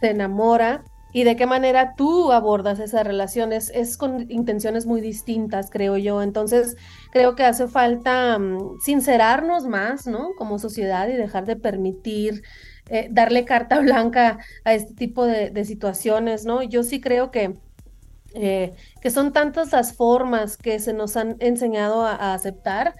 se 0.00 0.10
enamora 0.10 0.84
y 1.12 1.24
de 1.24 1.34
qué 1.34 1.46
manera 1.46 1.94
tú 1.96 2.30
abordas 2.30 2.78
esas 2.78 3.06
relaciones. 3.06 3.70
Es 3.74 3.96
con 3.96 4.30
intenciones 4.30 4.86
muy 4.86 5.00
distintas, 5.00 5.70
creo 5.70 5.96
yo. 5.96 6.22
Entonces, 6.22 6.76
creo 7.10 7.34
que 7.34 7.44
hace 7.44 7.68
falta 7.68 8.38
mm, 8.38 8.78
sincerarnos 8.80 9.66
más, 9.66 10.06
¿no? 10.06 10.34
Como 10.36 10.58
sociedad 10.58 11.08
y 11.08 11.14
dejar 11.14 11.46
de 11.46 11.56
permitir 11.56 12.42
eh, 12.90 13.08
darle 13.10 13.44
carta 13.44 13.78
blanca 13.80 14.38
a 14.64 14.74
este 14.74 14.94
tipo 14.94 15.24
de, 15.24 15.50
de 15.50 15.64
situaciones, 15.64 16.44
¿no? 16.44 16.62
Yo 16.62 16.82
sí 16.82 17.00
creo 17.00 17.30
que 17.30 17.56
eh, 18.34 18.74
que 19.00 19.10
son 19.10 19.32
tantas 19.32 19.72
las 19.72 19.94
formas 19.94 20.56
que 20.56 20.78
se 20.78 20.92
nos 20.92 21.16
han 21.16 21.36
enseñado 21.40 22.06
a, 22.06 22.34
aceptar 22.34 22.94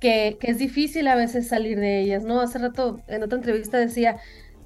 que, 0.00 0.36
es 0.40 0.58
difícil 0.58 1.06
a 1.06 1.14
veces 1.14 1.48
salir 1.48 1.78
de 1.78 2.00
ellas, 2.00 2.24
¿no? 2.24 2.40
Hace 2.40 2.58
rato 2.58 3.00
en 3.06 3.22
otra 3.22 3.38
entrevista 3.38 3.78
decía, 3.78 4.16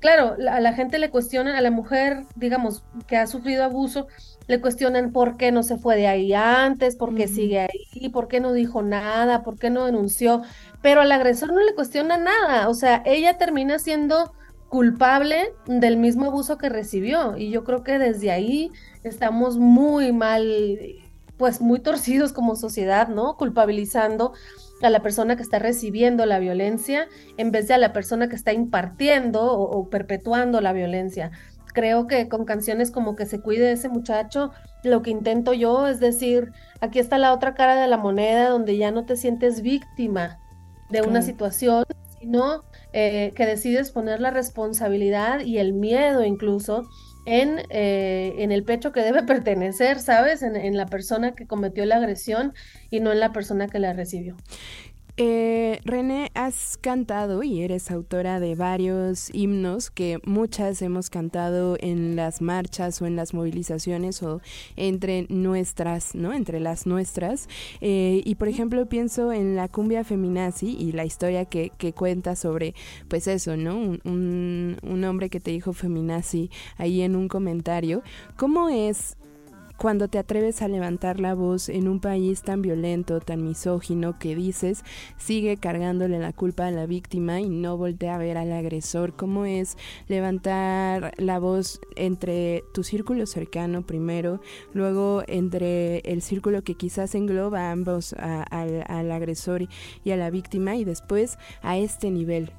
claro, 0.01 0.37
a 0.51 0.61
la 0.61 0.73
gente 0.73 0.99
le 0.99 1.11
cuestionan, 1.11 1.55
a 1.57 1.61
la 1.61 1.71
mujer, 1.71 2.25
digamos, 2.37 2.85
que 3.07 3.17
ha 3.19 3.27
sufrido 3.27 3.65
abuso, 3.65 4.07
le 4.47 4.61
cuestionan 4.61 5.13
por 5.13 5.37
qué 5.37 5.53
no 5.53 5.63
se 5.63 5.77
fue 5.77 5.97
de 5.97 6.07
ahí 6.07 6.33
antes, 6.33 6.97
por 6.97 7.15
qué 7.15 7.29
sigue 7.29 7.61
ahí, 7.61 8.09
por 8.09 8.29
qué 8.29 8.41
no 8.41 8.53
dijo 8.53 8.83
nada, 8.83 9.43
por 9.43 9.59
qué 9.59 9.69
no 9.69 9.85
denunció, 9.85 10.43
pero 10.81 11.03
al 11.03 11.13
agresor 11.13 11.53
no 11.53 11.61
le 11.61 11.75
cuestiona 11.75 12.17
nada, 12.17 12.69
o 12.69 12.75
sea, 12.75 13.03
ella 13.05 13.37
termina 13.39 13.79
siendo 13.79 14.33
culpable 14.77 15.55
del 15.65 15.97
mismo 15.97 16.27
abuso 16.27 16.59
que 16.59 16.69
recibió. 16.69 17.39
Y 17.39 17.51
yo 17.51 17.65
creo 17.65 17.83
que 17.83 17.99
desde 17.99 18.31
ahí 18.31 18.73
estamos 19.05 19.57
muy 19.57 20.13
mal, 20.13 20.45
pues 21.39 21.63
muy 21.63 21.81
torcidos 21.81 22.35
como 22.35 22.57
sociedad, 22.57 23.09
¿no? 23.09 23.39
Culpabilizando 23.39 24.35
a 24.83 24.91
la 24.91 25.01
persona 25.01 25.35
que 25.35 25.43
está 25.43 25.59
recibiendo 25.59 26.27
la 26.27 26.39
violencia 26.41 27.09
en 27.39 27.53
vez 27.53 27.69
de 27.69 27.73
a 27.73 27.79
la 27.79 27.95
persona 27.95 28.29
que 28.29 28.37
está 28.37 28.53
impartiendo 28.53 29.51
o, 29.51 29.89
perpetuando 29.89 30.61
la 30.61 30.75
violencia. 30.75 31.31
Creo 31.73 32.07
que 32.07 32.29
con 32.29 32.45
canciones 32.45 32.91
como 32.91 33.17
que 33.17 33.25
se 33.25 33.41
cuide 33.41 33.73
ese 33.73 33.89
muchacho, 33.89 34.51
lo 34.85 35.01
que 35.01 35.09
intento 35.09 35.55
yo 35.55 35.87
es 35.87 36.01
decir, 36.01 36.53
aquí 36.83 36.99
está 36.99 37.17
la 37.17 37.33
otra 37.33 37.55
cara 37.55 37.81
de 37.81 37.87
la 37.87 37.97
moneda 37.97 38.51
donde 38.51 38.77
ya 38.77 38.91
no 38.91 39.07
te 39.07 39.17
sientes 39.17 39.63
víctima 39.63 40.39
de 40.91 41.01
una 41.01 41.23
situación, 41.23 41.85
sino 42.21 42.65
eh, 42.93 43.33
que 43.35 43.47
decides 43.47 43.91
poner 43.91 44.21
la 44.21 44.31
responsabilidad 44.31 45.41
y 45.41 45.59
el 45.59 45.73
miedo 45.73 46.25
incluso 46.25 46.89
en, 47.27 47.61
eh, 47.71 48.35
en 48.39 48.53
el 48.53 48.65
pecho 48.65 48.93
que 48.93 49.01
debe 49.03 49.23
pertenecer, 49.25 49.99
¿sabes? 50.01 50.43
En, 50.43 50.57
en, 50.57 50.77
la 50.77 50.87
persona 50.87 51.35
que 51.35 51.47
cometió 51.47 51.85
la 51.85 51.97
agresión 51.97 52.55
y 52.91 53.01
no 53.01 53.13
en 53.13 53.21
la 53.21 53.33
persona 53.33 53.67
que 53.67 53.79
la 53.79 53.93
recibió. 53.93 54.37
Eh, 55.19 55.81
René, 55.87 56.31
has 56.35 56.77
cantado 56.77 57.43
y 57.43 57.63
eres 57.63 57.91
autora 57.91 58.39
de 58.39 58.55
varios 58.55 59.35
himnos 59.35 59.91
que 59.91 60.19
muchas 60.27 60.83
hemos 60.83 61.09
cantado 61.09 61.79
en 61.81 62.17
las 62.17 62.43
marchas 62.43 63.01
o 63.01 63.07
en 63.07 63.17
las 63.17 63.33
movilizaciones 63.33 64.23
o 64.23 64.43
entre 64.77 65.25
nuestras, 65.31 66.15
¿no? 66.15 66.35
Entre 66.35 66.61
las 66.61 66.87
nuestras. 66.87 67.49
Eh, 67.81 68.21
y 68.27 68.35
por 68.35 68.49
ejemplo 68.49 68.85
pienso 68.91 69.33
en 69.33 69.57
la 69.57 69.69
cumbia 69.69 70.05
feminazi 70.05 70.77
y 70.79 70.93
la 70.93 71.07
historia 71.07 71.47
que, 71.47 71.73
que 71.79 71.95
cuenta 71.95 72.37
sobre, 72.37 72.75
pues 73.09 73.27
eso, 73.27 73.57
¿no? 73.57 73.79
Un, 73.79 74.77
un 74.83 75.05
hombre 75.05 75.31
que 75.31 75.41
te 75.41 75.51
dijo 75.51 75.73
feminazi 75.73 76.51
ahí 76.77 77.01
en 77.01 77.17
un 77.17 77.29
comentario. 77.29 78.03
¿Cómo 78.37 78.69
es 78.69 79.17
cuando 79.77 80.09
te 80.09 80.19
atreves 80.19 80.63
a 80.63 80.69
levantar 80.69 81.21
la 81.21 81.35
voz 81.35 81.69
en 81.69 81.89
un 81.89 82.01
país 82.01 82.43
tan 82.43 82.63
violento, 82.63 83.21
tan 83.21 83.45
misógino, 83.45 84.19
que 84.19 84.35
dices, 84.35 84.85
sigue 85.19 85.57
cargándole 85.57 86.19
la 86.19 86.33
culpa 86.33 86.67
a 86.67 86.71
la 86.71 86.87
víctima 86.87 87.41
y 87.41 87.49
no 87.49 87.77
voltea 87.77 88.15
a 88.15 88.19
ver 88.19 88.39
al 88.39 88.53
agresor. 88.53 89.15
¿Cómo 89.15 89.45
es 89.45 89.77
levantar 90.09 91.13
la 91.19 91.39
voz 91.39 91.81
entre 91.97 92.65
tu 92.73 92.85
círculo 92.85 93.27
cercano 93.27 93.83
primero, 93.83 94.41
luego 94.73 95.23
entre 95.27 95.99
el 96.01 96.23
círculo 96.23 96.63
que 96.63 96.75
quizás 96.75 97.15
engloba 97.15 97.69
a 97.69 97.73
ambos, 97.73 98.15
al 98.19 99.13
agresor 99.13 99.69
y 100.05 100.11
a 100.11 100.17
la 100.17 100.31
víctima, 100.31 100.77
y 100.77 100.85
después 100.85 101.39
a 101.63 101.77
este 101.77 102.11
nivel? 102.11 102.51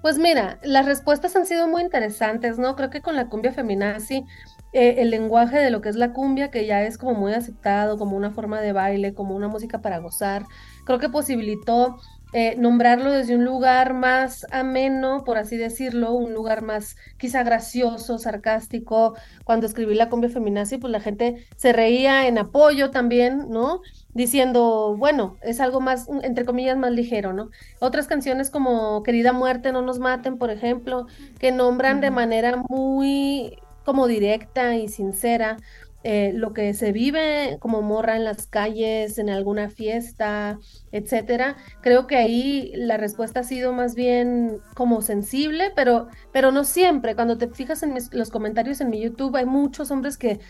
Pues 0.00 0.18
mira, 0.18 0.58
las 0.64 0.86
respuestas 0.86 1.36
han 1.36 1.46
sido 1.46 1.68
muy 1.68 1.82
interesantes, 1.82 2.58
¿no? 2.58 2.74
Creo 2.74 2.90
que 2.90 3.02
con 3.02 3.14
la 3.14 3.28
cumbia 3.28 3.52
feminazi 3.52 4.24
eh, 4.72 4.96
el 4.98 5.10
lenguaje 5.10 5.58
de 5.58 5.70
lo 5.70 5.80
que 5.80 5.88
es 5.88 5.96
la 5.96 6.12
cumbia, 6.12 6.50
que 6.50 6.66
ya 6.66 6.82
es 6.82 6.98
como 6.98 7.14
muy 7.14 7.32
aceptado, 7.32 7.98
como 7.98 8.16
una 8.16 8.30
forma 8.30 8.60
de 8.60 8.72
baile, 8.72 9.14
como 9.14 9.34
una 9.34 9.48
música 9.48 9.80
para 9.82 9.98
gozar. 9.98 10.44
Creo 10.84 10.98
que 10.98 11.08
posibilitó 11.08 11.98
eh, 12.34 12.56
nombrarlo 12.56 13.10
desde 13.12 13.36
un 13.36 13.44
lugar 13.44 13.92
más 13.92 14.46
ameno, 14.50 15.22
por 15.24 15.36
así 15.36 15.58
decirlo, 15.58 16.12
un 16.14 16.32
lugar 16.32 16.62
más 16.62 16.96
quizá 17.18 17.42
gracioso, 17.42 18.16
sarcástico. 18.18 19.14
Cuando 19.44 19.66
escribí 19.66 19.94
la 19.94 20.08
cumbia 20.08 20.30
feminazi, 20.30 20.78
pues 20.78 20.90
la 20.90 21.00
gente 21.00 21.46
se 21.56 21.74
reía 21.74 22.26
en 22.26 22.38
apoyo 22.38 22.90
también, 22.90 23.50
¿no? 23.50 23.82
Diciendo, 24.14 24.96
bueno, 24.98 25.36
es 25.42 25.60
algo 25.60 25.82
más, 25.82 26.08
entre 26.22 26.46
comillas, 26.46 26.78
más 26.78 26.92
ligero, 26.92 27.34
¿no? 27.34 27.50
Otras 27.80 28.06
canciones 28.06 28.48
como 28.48 29.02
Querida 29.02 29.34
Muerte, 29.34 29.70
No 29.70 29.82
nos 29.82 29.98
maten, 29.98 30.38
por 30.38 30.50
ejemplo, 30.50 31.06
que 31.38 31.52
nombran 31.52 32.00
de 32.00 32.10
manera 32.10 32.56
muy 32.66 33.58
como 33.84 34.06
directa 34.06 34.76
y 34.76 34.88
sincera 34.88 35.56
eh, 36.04 36.32
lo 36.34 36.52
que 36.52 36.74
se 36.74 36.90
vive 36.90 37.58
como 37.60 37.80
morra 37.80 38.16
en 38.16 38.24
las 38.24 38.46
calles, 38.48 39.18
en 39.18 39.30
alguna 39.30 39.70
fiesta, 39.70 40.58
etcétera. 40.90 41.56
Creo 41.80 42.08
que 42.08 42.16
ahí 42.16 42.72
la 42.74 42.96
respuesta 42.96 43.40
ha 43.40 43.44
sido 43.44 43.72
más 43.72 43.94
bien 43.94 44.58
como 44.74 45.00
sensible, 45.02 45.72
pero, 45.76 46.08
pero 46.32 46.50
no 46.50 46.64
siempre. 46.64 47.14
Cuando 47.14 47.38
te 47.38 47.48
fijas 47.48 47.84
en 47.84 47.94
los 48.10 48.30
comentarios 48.30 48.80
en 48.80 48.90
mi 48.90 49.00
YouTube, 49.00 49.36
hay 49.36 49.46
muchos 49.46 49.92
hombres 49.92 50.18
que, 50.18 50.40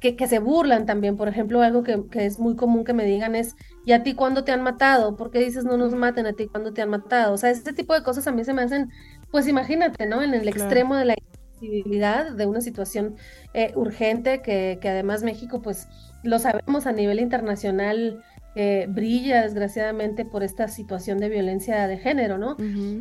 que, 0.00 0.26
se 0.26 0.40
burlan 0.40 0.86
también. 0.86 1.16
Por 1.16 1.28
ejemplo, 1.28 1.62
algo 1.62 1.84
que, 1.84 2.02
es 2.14 2.40
muy 2.40 2.56
común 2.56 2.84
que 2.84 2.92
me 2.92 3.04
digan 3.04 3.36
es, 3.36 3.54
¿y 3.84 3.92
a 3.92 4.02
ti 4.02 4.14
cuándo 4.14 4.42
te 4.42 4.50
han 4.50 4.62
matado? 4.62 5.16
¿Por 5.16 5.30
qué 5.30 5.38
dices 5.38 5.64
no 5.64 5.76
nos 5.76 5.94
maten 5.94 6.26
a 6.26 6.32
ti 6.32 6.48
cuándo 6.48 6.72
te 6.72 6.82
han 6.82 6.90
matado? 6.90 7.32
O 7.34 7.38
sea, 7.38 7.50
este 7.50 7.72
tipo 7.72 7.94
de 7.94 8.02
cosas 8.02 8.26
a 8.26 8.32
mí 8.32 8.44
se 8.44 8.54
me 8.54 8.62
hacen, 8.62 8.90
pues 9.30 9.46
imagínate, 9.46 10.06
¿no? 10.06 10.20
En 10.22 10.34
el 10.34 10.48
extremo 10.48 10.96
de 10.96 11.04
la 11.04 11.14
de 11.60 12.46
una 12.46 12.60
situación 12.60 13.16
eh, 13.54 13.72
urgente 13.74 14.42
que, 14.42 14.78
además 14.82 15.22
México, 15.22 15.62
pues 15.62 15.88
lo 16.22 16.38
sabemos 16.38 16.86
a 16.86 16.92
nivel 16.92 17.20
internacional, 17.20 18.22
eh, 18.54 18.86
brilla 18.88 19.42
desgraciadamente 19.42 20.24
por 20.24 20.42
esta 20.42 20.68
situación 20.68 21.18
de 21.18 21.28
violencia 21.28 21.86
de 21.86 21.98
género, 21.98 22.38
¿no? 22.38 22.56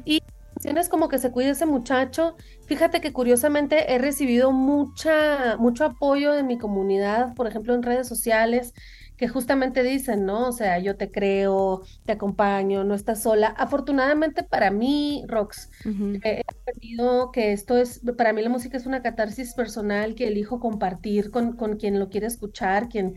Y 0.05 0.21
es 0.63 0.89
como 0.89 1.09
que 1.09 1.17
se 1.17 1.31
cuide 1.31 1.51
ese 1.51 1.65
muchacho. 1.65 2.35
Fíjate 2.65 3.01
que 3.01 3.13
curiosamente 3.13 3.93
he 3.93 3.97
recibido 3.97 4.51
mucha, 4.51 5.57
mucho 5.57 5.85
apoyo 5.85 6.33
de 6.33 6.43
mi 6.43 6.57
comunidad, 6.57 7.35
por 7.35 7.47
ejemplo, 7.47 7.73
en 7.73 7.83
redes 7.83 8.07
sociales 8.07 8.73
que 9.17 9.27
justamente 9.27 9.83
dicen, 9.83 10.25
¿no? 10.25 10.47
O 10.47 10.51
sea, 10.51 10.79
yo 10.79 10.97
te 10.97 11.11
creo, 11.11 11.83
te 12.05 12.13
acompaño, 12.13 12.83
no 12.83 12.95
estás 12.95 13.23
sola. 13.23 13.47
Afortunadamente 13.57 14.43
para 14.43 14.71
mí, 14.71 15.23
Rox, 15.27 15.69
he 16.21 16.41
aprendido 16.47 17.31
que 17.31 17.53
esto 17.53 17.77
es, 17.77 18.01
para 18.17 18.33
mí 18.33 18.41
la 18.41 18.49
música 18.49 18.77
es 18.77 18.85
una 18.85 19.01
catarsis 19.01 19.53
personal 19.53 20.15
que 20.15 20.27
elijo 20.27 20.59
compartir 20.59 21.31
con, 21.31 21.55
con 21.55 21.77
quien 21.77 21.99
lo 21.99 22.09
quiere 22.09 22.27
escuchar, 22.27 22.89
quien, 22.89 23.15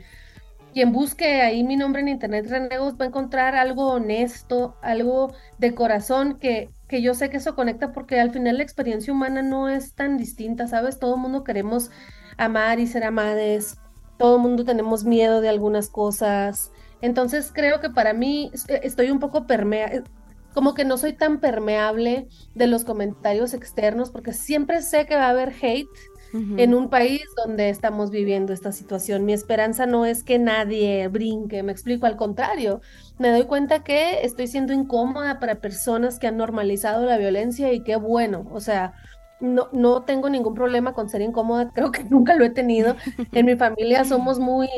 quien 0.72 0.92
busque 0.92 1.40
ahí 1.42 1.64
mi 1.64 1.76
nombre 1.76 2.00
en 2.02 2.08
internet, 2.08 2.46
Renegos, 2.48 2.94
va 2.94 3.04
a 3.04 3.08
encontrar 3.08 3.54
algo 3.54 3.92
honesto, 3.92 4.76
algo 4.82 5.34
de 5.58 5.74
corazón 5.74 6.38
que, 6.38 6.70
que 6.88 7.02
yo 7.02 7.14
sé 7.14 7.30
que 7.30 7.38
eso 7.38 7.54
conecta 7.54 7.92
porque 7.92 8.20
al 8.20 8.30
final 8.32 8.58
la 8.58 8.62
experiencia 8.62 9.12
humana 9.12 9.42
no 9.42 9.68
es 9.68 9.94
tan 9.94 10.16
distinta, 10.16 10.66
¿sabes? 10.68 10.98
Todo 10.98 11.14
el 11.16 11.20
mundo 11.20 11.44
queremos 11.44 11.90
amar 12.36 12.80
y 12.80 12.86
ser 12.86 13.04
amades 13.04 13.78
todo 14.18 14.36
el 14.36 14.42
mundo 14.42 14.64
tenemos 14.64 15.04
miedo 15.04 15.40
de 15.40 15.48
algunas 15.48 15.88
cosas. 15.88 16.72
Entonces 17.00 17.50
creo 17.52 17.80
que 17.80 17.90
para 17.90 18.12
mí 18.12 18.50
eh, 18.68 18.80
estoy 18.82 19.10
un 19.10 19.20
poco 19.20 19.46
permeable, 19.46 20.02
como 20.52 20.74
que 20.74 20.84
no 20.84 20.98
soy 20.98 21.12
tan 21.12 21.40
permeable 21.40 22.28
de 22.54 22.66
los 22.66 22.84
comentarios 22.84 23.54
externos 23.54 24.10
porque 24.10 24.32
siempre 24.32 24.82
sé 24.82 25.06
que 25.06 25.16
va 25.16 25.26
a 25.26 25.30
haber 25.30 25.54
hate 25.60 25.88
en 26.32 26.74
un 26.74 26.90
país 26.90 27.22
donde 27.42 27.70
estamos 27.70 28.10
viviendo 28.10 28.52
esta 28.52 28.70
situación. 28.72 29.24
Mi 29.24 29.32
esperanza 29.32 29.86
no 29.86 30.04
es 30.04 30.22
que 30.22 30.38
nadie 30.38 31.08
brinque, 31.08 31.62
me 31.62 31.72
explico, 31.72 32.04
al 32.04 32.16
contrario, 32.16 32.82
me 33.18 33.30
doy 33.30 33.44
cuenta 33.44 33.82
que 33.82 34.22
estoy 34.22 34.46
siendo 34.46 34.74
incómoda 34.74 35.38
para 35.38 35.60
personas 35.60 36.18
que 36.18 36.26
han 36.26 36.36
normalizado 36.36 37.06
la 37.06 37.16
violencia 37.16 37.72
y 37.72 37.82
qué 37.82 37.96
bueno, 37.96 38.46
o 38.52 38.60
sea, 38.60 38.92
no, 39.40 39.68
no 39.72 40.02
tengo 40.02 40.28
ningún 40.28 40.54
problema 40.54 40.92
con 40.92 41.08
ser 41.08 41.20
incómoda, 41.20 41.70
creo 41.74 41.92
que 41.92 42.04
nunca 42.04 42.34
lo 42.34 42.44
he 42.44 42.50
tenido. 42.50 42.96
En 43.32 43.46
mi 43.46 43.56
familia 43.56 44.04
somos 44.04 44.38
muy, 44.38 44.68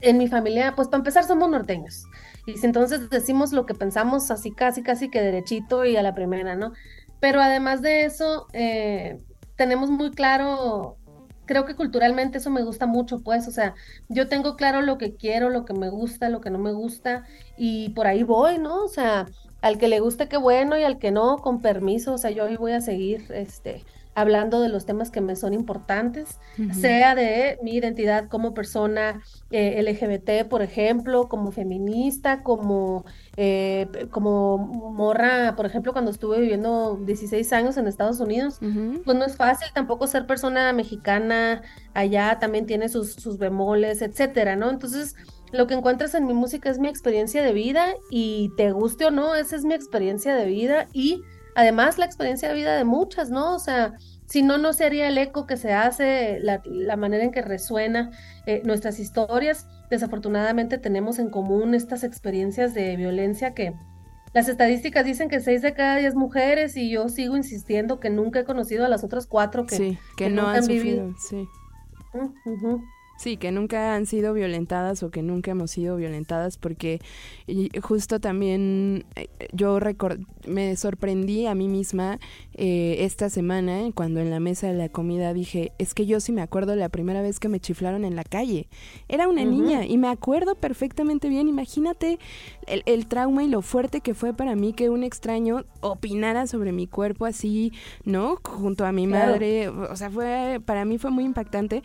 en 0.00 0.18
mi 0.18 0.28
familia, 0.28 0.74
pues 0.74 0.88
para 0.88 0.98
empezar 0.98 1.24
somos 1.24 1.50
norteños. 1.50 2.04
Y 2.46 2.58
si 2.58 2.66
entonces 2.66 3.08
decimos 3.10 3.52
lo 3.52 3.66
que 3.66 3.74
pensamos 3.74 4.30
así 4.30 4.50
casi, 4.50 4.82
casi 4.82 5.08
que 5.08 5.22
derechito 5.22 5.84
y 5.84 5.96
a 5.96 6.02
la 6.02 6.14
primera, 6.14 6.56
¿no? 6.56 6.72
Pero 7.20 7.40
además 7.40 7.80
de 7.80 8.04
eso, 8.04 8.46
eh, 8.52 9.18
tenemos 9.56 9.90
muy 9.90 10.10
claro, 10.10 10.98
creo 11.46 11.64
que 11.64 11.74
culturalmente 11.74 12.38
eso 12.38 12.50
me 12.50 12.62
gusta 12.62 12.86
mucho, 12.86 13.22
pues, 13.22 13.48
o 13.48 13.50
sea, 13.50 13.74
yo 14.08 14.28
tengo 14.28 14.56
claro 14.56 14.82
lo 14.82 14.98
que 14.98 15.14
quiero, 15.14 15.48
lo 15.48 15.64
que 15.64 15.72
me 15.72 15.88
gusta, 15.88 16.28
lo 16.28 16.40
que 16.42 16.50
no 16.50 16.58
me 16.58 16.72
gusta, 16.72 17.24
y 17.56 17.90
por 17.90 18.06
ahí 18.06 18.22
voy, 18.24 18.58
¿no? 18.58 18.84
O 18.84 18.88
sea, 18.88 19.26
al 19.64 19.78
que 19.78 19.88
le 19.88 19.98
guste, 20.00 20.28
qué 20.28 20.36
bueno, 20.36 20.76
y 20.78 20.82
al 20.82 20.98
que 20.98 21.10
no, 21.10 21.38
con 21.38 21.62
permiso. 21.62 22.12
O 22.12 22.18
sea, 22.18 22.30
yo 22.30 22.44
hoy 22.44 22.56
voy 22.58 22.72
a 22.72 22.82
seguir 22.82 23.24
este, 23.30 23.82
hablando 24.14 24.60
de 24.60 24.68
los 24.68 24.86
temas 24.86 25.10
que 25.10 25.20
me 25.20 25.36
son 25.36 25.54
importantes, 25.54 26.38
sea 26.72 27.14
de 27.14 27.58
mi 27.62 27.74
identidad 27.74 28.28
como 28.28 28.54
persona 28.54 29.20
eh, 29.50 29.82
LGBT, 29.82 30.48
por 30.48 30.62
ejemplo, 30.62 31.28
como 31.28 31.50
feminista, 31.50 32.42
como, 32.42 33.04
eh, 33.36 33.88
como 34.10 34.58
morra, 34.58 35.56
por 35.56 35.66
ejemplo, 35.66 35.92
cuando 35.92 36.10
estuve 36.10 36.40
viviendo 36.40 36.96
16 36.96 37.52
años 37.52 37.76
en 37.76 37.88
Estados 37.88 38.20
Unidos, 38.20 38.58
pues 39.04 39.18
no 39.18 39.24
es 39.24 39.36
fácil 39.36 39.68
tampoco 39.74 40.06
ser 40.06 40.26
persona 40.26 40.72
mexicana 40.72 41.62
allá, 41.92 42.38
también 42.38 42.66
tiene 42.66 42.88
sus, 42.88 43.14
sus 43.14 43.38
bemoles, 43.38 44.00
etcétera, 44.00 44.54
¿no? 44.54 44.70
Entonces, 44.70 45.16
lo 45.52 45.66
que 45.66 45.74
encuentras 45.74 46.14
en 46.14 46.26
mi 46.26 46.34
música 46.34 46.68
es 46.68 46.78
mi 46.78 46.88
experiencia 46.88 47.42
de 47.42 47.52
vida 47.52 47.86
y 48.10 48.50
te 48.56 48.72
guste 48.72 49.06
o 49.06 49.10
no, 49.10 49.34
esa 49.34 49.56
es 49.56 49.64
mi 49.64 49.74
experiencia 49.74 50.34
de 50.34 50.46
vida 50.46 50.88
y 50.92 51.22
además 51.54 51.98
la 51.98 52.06
experiencia 52.06 52.48
de 52.48 52.54
vida 52.54 52.76
de 52.76 52.84
muchas, 52.84 53.30
¿no? 53.30 53.54
O 53.54 53.58
sea, 53.58 53.94
si 54.26 54.42
no, 54.42 54.58
no 54.58 54.72
sería 54.72 55.08
el 55.08 55.18
eco 55.18 55.46
que 55.46 55.56
se 55.56 55.72
hace, 55.72 56.40
la, 56.40 56.96
manera 56.96 57.24
en 57.24 57.30
que 57.30 57.42
resuena 57.42 58.10
eh, 58.46 58.62
nuestras 58.64 58.98
historias. 58.98 59.66
Desafortunadamente 59.90 60.78
tenemos 60.78 61.18
en 61.18 61.30
común 61.30 61.74
estas 61.74 62.04
experiencias 62.04 62.74
de 62.74 62.96
violencia 62.96 63.54
que 63.54 63.74
las 64.32 64.48
estadísticas 64.48 65.04
dicen 65.04 65.28
que 65.28 65.40
seis 65.40 65.62
de 65.62 65.74
cada 65.74 65.96
diez 65.96 66.14
mujeres 66.16 66.76
y 66.76 66.90
yo 66.90 67.08
sigo 67.08 67.36
insistiendo 67.36 68.00
que 68.00 68.10
nunca 68.10 68.40
he 68.40 68.44
conocido 68.44 68.84
a 68.84 68.88
las 68.88 69.04
otras 69.04 69.26
cuatro 69.26 69.66
que, 69.66 69.96
que, 70.16 70.30
no 70.30 70.48
han, 70.48 70.66
vivido. 70.66 71.14
Sí. 71.18 71.46
Sí, 73.16 73.36
que 73.36 73.52
nunca 73.52 73.94
han 73.94 74.06
sido 74.06 74.34
violentadas 74.34 75.02
o 75.04 75.10
que 75.10 75.22
nunca 75.22 75.52
hemos 75.52 75.70
sido 75.70 75.96
violentadas 75.96 76.58
porque 76.58 77.00
justo 77.80 78.18
también 78.20 79.04
eh, 79.14 79.28
yo 79.52 79.78
me 80.48 80.74
sorprendí 80.76 81.46
a 81.46 81.54
mí 81.54 81.68
misma 81.68 82.18
eh, 82.54 82.96
esta 83.00 83.30
semana 83.30 83.90
cuando 83.94 84.20
en 84.20 84.30
la 84.30 84.40
mesa 84.40 84.66
de 84.66 84.74
la 84.74 84.88
comida 84.88 85.32
dije, 85.32 85.72
es 85.78 85.94
que 85.94 86.06
yo 86.06 86.18
sí 86.18 86.32
me 86.32 86.42
acuerdo 86.42 86.74
la 86.74 86.88
primera 86.88 87.22
vez 87.22 87.38
que 87.38 87.48
me 87.48 87.60
chiflaron 87.60 88.04
en 88.04 88.16
la 88.16 88.24
calle. 88.24 88.68
Era 89.08 89.28
una 89.28 89.44
niña 89.44 89.86
y 89.86 89.96
me 89.96 90.08
acuerdo 90.08 90.56
perfectamente 90.56 91.28
bien. 91.28 91.48
Imagínate 91.48 92.18
el, 92.66 92.82
el, 92.86 93.06
trauma 93.06 93.44
y 93.44 93.48
lo 93.48 93.62
fuerte 93.62 94.00
que 94.00 94.14
fue 94.14 94.34
para 94.34 94.56
mí 94.56 94.72
que 94.72 94.90
un 94.90 95.04
extraño 95.04 95.64
opinara 95.80 96.46
sobre 96.46 96.72
mi 96.72 96.86
cuerpo 96.88 97.26
así, 97.26 97.72
¿no? 98.04 98.40
Junto 98.42 98.84
a 98.84 98.92
mi 98.92 99.06
madre. 99.06 99.68
O 99.68 99.96
sea, 99.96 100.10
fue 100.10 100.60
para 100.64 100.84
mí 100.84 100.98
fue 100.98 101.10
muy 101.10 101.24
impactante 101.24 101.82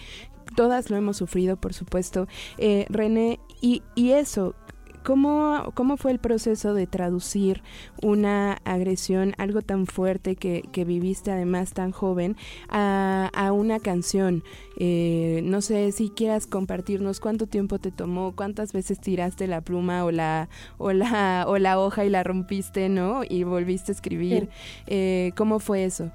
todas 0.55 0.89
lo 0.89 0.97
hemos 0.97 1.17
sufrido, 1.17 1.57
por 1.57 1.73
supuesto. 1.73 2.27
Eh, 2.57 2.85
René, 2.89 3.39
y, 3.61 3.83
y 3.95 4.11
eso, 4.11 4.55
¿Cómo, 5.03 5.71
¿Cómo 5.75 5.97
fue 5.97 6.11
el 6.11 6.19
proceso 6.19 6.73
de 6.73 6.85
traducir 6.85 7.63
una 8.01 8.53
agresión, 8.65 9.33
algo 9.37 9.61
tan 9.61 9.87
fuerte 9.87 10.35
que, 10.35 10.63
que 10.71 10.83
viviste 10.85 11.31
además 11.31 11.73
tan 11.73 11.91
joven, 11.91 12.35
a, 12.67 13.29
a 13.33 13.51
una 13.53 13.79
canción? 13.79 14.43
Eh, 14.77 15.41
no 15.45 15.61
sé 15.61 15.91
si 15.93 16.09
quieras 16.09 16.47
compartirnos 16.47 17.19
cuánto 17.19 17.47
tiempo 17.47 17.79
te 17.79 17.91
tomó, 17.91 18.35
cuántas 18.35 18.73
veces 18.73 18.99
tiraste 18.99 19.47
la 19.47 19.61
pluma 19.61 20.03
o 20.03 20.11
la, 20.11 20.49
o 20.77 20.91
la, 20.91 21.45
o 21.47 21.57
la 21.57 21.79
hoja 21.79 22.03
y 22.05 22.09
la 22.09 22.23
rompiste, 22.23 22.89
¿no? 22.89 23.21
Y 23.27 23.43
volviste 23.43 23.91
a 23.91 23.95
escribir. 23.95 24.49
Eh, 24.87 25.31
¿Cómo 25.35 25.59
fue 25.59 25.85
eso? 25.85 26.11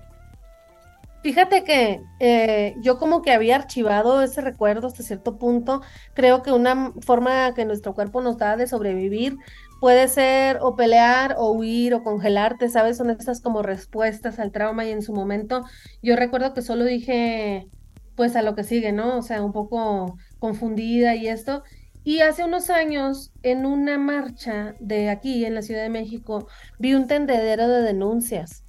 Fíjate 1.25 1.65
que 1.65 2.03
eh, 2.21 2.75
yo 2.83 2.99
como 2.99 3.23
que 3.23 3.33
había 3.33 3.57
archivado 3.57 4.21
ese 4.21 4.43
recuerdo 4.43 4.89
hasta 4.89 5.03
cierto 5.03 5.39
punto. 5.39 5.81
Creo 6.13 6.43
que 6.43 6.53
una 6.53 6.93
forma 7.01 7.55
que 7.55 7.65
nuestro 7.65 7.95
cuerpo 7.95 8.21
nos 8.21 8.37
da 8.37 8.59
de 8.59 8.67
sobrevivir 8.67 9.39
puede 9.81 10.09
ser 10.09 10.59
o 10.61 10.77
pelear 10.77 11.37
o 11.39 11.53
huir 11.53 11.95
o 11.95 12.03
congelarte, 12.03 12.69
¿sabes? 12.69 12.99
Son 12.99 13.09
estas 13.09 13.41
como 13.41 13.63
respuestas 13.63 14.39
al 14.39 14.53
trauma 14.53 14.85
y 14.85 14.91
en 14.91 15.01
su 15.01 15.15
momento 15.15 15.65
yo 16.03 16.15
recuerdo 16.15 16.53
que 16.53 16.61
solo 16.61 16.85
dije 16.85 17.69
pues 18.17 18.37
a 18.37 18.43
lo 18.43 18.55
que 18.55 18.63
sigue, 18.63 18.93
¿no? 18.93 19.17
O 19.17 19.23
sea, 19.23 19.43
un 19.43 19.53
poco 19.53 20.19
confundida 20.39 21.15
y 21.15 21.29
esto. 21.29 21.63
Y 22.05 22.21
hace 22.21 22.45
unos 22.45 22.69
años, 22.69 23.33
en 23.43 23.65
una 23.65 23.97
marcha 23.97 24.75
de 24.79 25.09
aquí, 25.09 25.47
en 25.47 25.55
la 25.55 25.63
Ciudad 25.63 25.83
de 25.83 25.89
México, 25.89 26.49
vi 26.79 26.93
un 26.93 27.07
tendedero 27.07 27.67
de 27.67 27.81
denuncias 27.81 28.64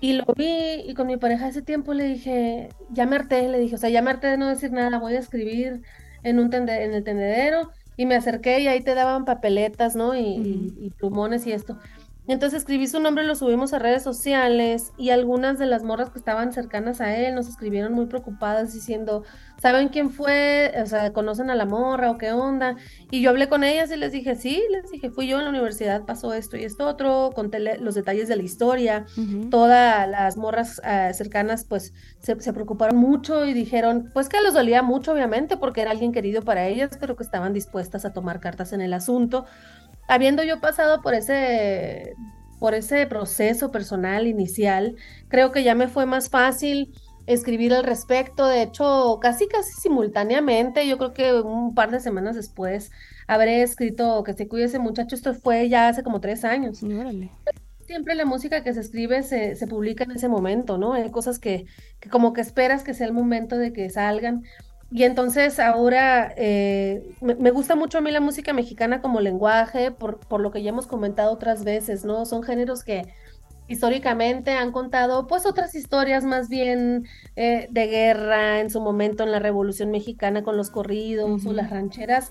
y 0.00 0.14
lo 0.14 0.24
vi 0.34 0.82
y 0.86 0.94
con 0.94 1.06
mi 1.06 1.18
pareja 1.18 1.48
ese 1.48 1.60
tiempo 1.60 1.92
le 1.92 2.04
dije, 2.04 2.70
ya 2.90 3.06
me 3.06 3.16
harté, 3.16 3.48
le 3.48 3.58
dije, 3.58 3.74
o 3.74 3.78
sea, 3.78 3.90
ya 3.90 4.00
me 4.00 4.10
harté 4.10 4.28
de 4.28 4.38
no 4.38 4.48
decir 4.48 4.72
nada, 4.72 4.98
voy 4.98 5.14
a 5.14 5.18
escribir 5.18 5.82
en, 6.22 6.38
un 6.38 6.52
en 6.54 6.68
el 6.94 7.04
tendedero 7.04 7.70
y 7.96 8.06
me 8.06 8.14
acerqué 8.14 8.60
y 8.60 8.68
ahí 8.68 8.80
te 8.80 8.94
daban 8.94 9.26
papeletas, 9.26 9.94
¿no? 9.94 10.16
Y, 10.16 10.74
y 10.80 10.90
plumones 10.96 11.46
y 11.46 11.52
esto. 11.52 11.78
Entonces 12.28 12.60
escribí 12.60 12.86
su 12.86 13.00
nombre, 13.00 13.24
lo 13.24 13.34
subimos 13.34 13.72
a 13.72 13.80
redes 13.80 14.04
sociales 14.04 14.92
y 14.96 15.10
algunas 15.10 15.58
de 15.58 15.66
las 15.66 15.82
morras 15.82 16.10
que 16.10 16.20
estaban 16.20 16.52
cercanas 16.52 17.00
a 17.00 17.16
él 17.16 17.34
nos 17.34 17.48
escribieron 17.48 17.92
muy 17.92 18.06
preocupadas 18.06 18.72
diciendo, 18.72 19.24
¿saben 19.60 19.88
quién 19.88 20.10
fue? 20.10 20.72
O 20.80 20.86
sea, 20.86 21.12
¿conocen 21.12 21.50
a 21.50 21.56
la 21.56 21.66
morra 21.66 22.12
o 22.12 22.18
qué 22.18 22.30
onda? 22.30 22.76
Y 23.10 23.22
yo 23.22 23.30
hablé 23.30 23.48
con 23.48 23.64
ellas 23.64 23.90
y 23.90 23.96
les 23.96 24.12
dije, 24.12 24.36
sí, 24.36 24.62
les 24.70 24.88
dije, 24.92 25.10
fui 25.10 25.26
yo 25.26 25.38
en 25.38 25.44
la 25.44 25.50
universidad, 25.50 26.04
pasó 26.04 26.32
esto 26.32 26.56
y 26.56 26.62
esto 26.62 26.86
otro, 26.86 27.32
conté 27.34 27.58
los 27.78 27.96
detalles 27.96 28.28
de 28.28 28.36
la 28.36 28.42
historia. 28.44 29.04
Todas 29.50 30.08
las 30.08 30.36
morras 30.36 30.80
eh, 30.84 31.10
cercanas 31.14 31.64
pues 31.64 31.92
se, 32.20 32.40
se, 32.40 32.52
preocuparon 32.52 32.96
mucho 32.96 33.44
y 33.44 33.52
dijeron, 33.52 34.10
pues 34.14 34.28
que 34.28 34.40
les 34.40 34.54
dolía 34.54 34.82
mucho 34.82 35.12
obviamente 35.12 35.56
porque 35.56 35.80
era 35.80 35.90
alguien 35.90 36.12
querido 36.12 36.42
para 36.42 36.68
ellas, 36.68 36.96
pero 37.00 37.16
que 37.16 37.24
estaban 37.24 37.52
dispuestas 37.52 38.04
a 38.04 38.12
tomar 38.12 38.38
cartas 38.38 38.72
en 38.72 38.80
el 38.80 38.92
asunto 38.92 39.44
habiendo 40.12 40.44
yo 40.44 40.60
pasado 40.60 41.00
por 41.00 41.14
ese, 41.14 42.16
por 42.60 42.74
ese 42.74 43.06
proceso 43.06 43.70
personal 43.70 44.26
inicial, 44.26 44.96
creo 45.28 45.52
que 45.52 45.64
ya 45.64 45.74
me 45.74 45.88
fue 45.88 46.04
más 46.04 46.28
fácil 46.28 46.92
escribir 47.26 47.72
al 47.72 47.84
respecto. 47.84 48.46
De 48.46 48.60
hecho, 48.60 49.18
casi, 49.22 49.48
casi 49.48 49.72
simultáneamente, 49.72 50.86
yo 50.86 50.98
creo 50.98 51.14
que 51.14 51.32
un 51.32 51.74
par 51.74 51.90
de 51.90 51.98
semanas 51.98 52.36
después, 52.36 52.90
habré 53.26 53.62
escrito 53.62 54.22
Que 54.22 54.34
se 54.34 54.48
cuide 54.48 54.64
ese 54.64 54.78
muchacho. 54.78 55.14
Esto 55.14 55.32
fue 55.32 55.70
ya 55.70 55.88
hace 55.88 56.02
como 56.02 56.20
tres 56.20 56.44
años. 56.44 56.82
Siempre 57.86 58.14
la 58.14 58.26
música 58.26 58.62
que 58.62 58.74
se 58.74 58.80
escribe 58.80 59.22
se, 59.22 59.56
se, 59.56 59.66
publica 59.66 60.04
en 60.04 60.10
ese 60.10 60.28
momento, 60.28 60.76
¿no? 60.76 60.92
Hay 60.92 61.10
cosas 61.10 61.38
que, 61.38 61.64
que 62.00 62.10
como 62.10 62.34
que 62.34 62.42
esperas 62.42 62.84
que 62.84 62.92
sea 62.92 63.06
el 63.06 63.14
momento 63.14 63.56
de 63.56 63.72
que 63.72 63.88
salgan. 63.88 64.42
Y 64.94 65.04
entonces 65.04 65.58
ahora 65.58 66.34
eh, 66.36 67.02
me, 67.22 67.50
gusta 67.50 67.76
mucho 67.76 67.96
a 67.96 68.00
mí 68.02 68.10
la 68.10 68.20
música 68.20 68.52
mexicana 68.52 69.00
como 69.00 69.20
lenguaje, 69.20 69.90
por, 69.90 70.18
por, 70.18 70.40
lo 70.40 70.50
que 70.50 70.62
ya 70.62 70.68
hemos 70.68 70.86
comentado 70.86 71.32
otras 71.32 71.64
veces, 71.64 72.04
¿no? 72.04 72.26
Son 72.26 72.42
géneros 72.42 72.84
que 72.84 73.08
históricamente 73.68 74.50
han 74.50 74.70
contado 74.70 75.26
pues 75.26 75.46
otras 75.46 75.74
historias 75.74 76.24
más 76.24 76.50
bien 76.50 77.06
eh, 77.36 77.68
de 77.70 77.86
guerra 77.86 78.60
en 78.60 78.68
su 78.68 78.82
momento 78.82 79.22
en 79.22 79.32
la 79.32 79.38
Revolución 79.38 79.90
Mexicana 79.90 80.42
con 80.42 80.58
los 80.58 80.68
corridos 80.68 81.46
o 81.46 81.52
las 81.54 81.70
rancheras. 81.70 82.30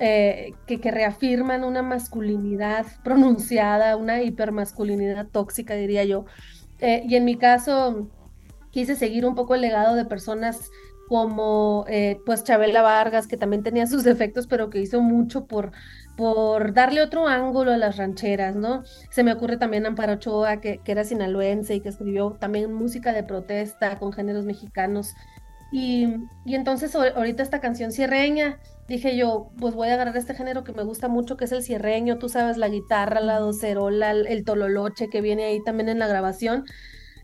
Eh, 0.00 0.54
que, 0.66 0.80
que, 0.80 0.90
reafirman 0.90 1.62
una 1.62 1.82
masculinidad 1.82 2.86
pronunciada, 3.04 3.96
una 3.96 4.22
hipermasculinidad 4.22 5.26
tóxica, 5.28 5.74
diría 5.74 6.04
yo. 6.04 6.24
y 6.80 7.14
en 7.14 7.24
mi 7.26 7.36
caso, 7.36 8.08
quise 8.70 8.96
seguir 8.96 9.26
un 9.26 9.34
poco 9.34 9.54
el 9.54 9.60
legado 9.60 9.94
de 9.94 10.06
personas 10.06 10.70
como 11.10 11.86
eh, 11.88 12.20
pues 12.24 12.44
Chabela 12.44 12.82
Vargas, 12.82 13.26
que 13.26 13.36
también 13.36 13.64
tenía 13.64 13.88
sus 13.88 14.04
defectos, 14.04 14.46
pero 14.46 14.70
que 14.70 14.78
hizo 14.80 15.00
mucho 15.02 15.44
por, 15.46 15.72
por 16.16 16.72
darle 16.72 17.02
otro 17.02 17.26
ángulo 17.26 17.72
a 17.72 17.76
las 17.76 17.96
rancheras, 17.96 18.54
¿no? 18.54 18.84
Se 19.10 19.24
me 19.24 19.32
ocurre 19.32 19.56
también 19.56 19.86
Amparo 19.86 20.12
Ochoa, 20.12 20.60
que, 20.60 20.78
que 20.78 20.92
era 20.92 21.02
sinaloense 21.02 21.74
y 21.74 21.80
que 21.80 21.88
escribió 21.88 22.36
también 22.38 22.72
música 22.72 23.12
de 23.12 23.24
protesta 23.24 23.98
con 23.98 24.12
géneros 24.12 24.44
mexicanos. 24.44 25.14
Y, 25.72 26.06
y, 26.44 26.54
entonces 26.54 26.94
ahorita 26.94 27.42
esta 27.42 27.60
canción 27.60 27.90
cierreña, 27.90 28.60
dije 28.86 29.16
yo, 29.16 29.50
pues 29.58 29.74
voy 29.74 29.88
a 29.88 29.94
agarrar 29.94 30.16
este 30.16 30.34
género 30.34 30.62
que 30.62 30.72
me 30.72 30.84
gusta 30.84 31.08
mucho, 31.08 31.36
que 31.36 31.46
es 31.46 31.52
el 31.52 31.64
cierreño, 31.64 32.18
tú 32.18 32.28
sabes, 32.28 32.56
la 32.56 32.68
guitarra, 32.68 33.20
la 33.20 33.40
docerola, 33.40 34.12
el 34.12 34.44
tololoche 34.44 35.08
que 35.10 35.20
viene 35.20 35.44
ahí 35.44 35.60
también 35.64 35.88
en 35.88 35.98
la 35.98 36.06
grabación 36.06 36.66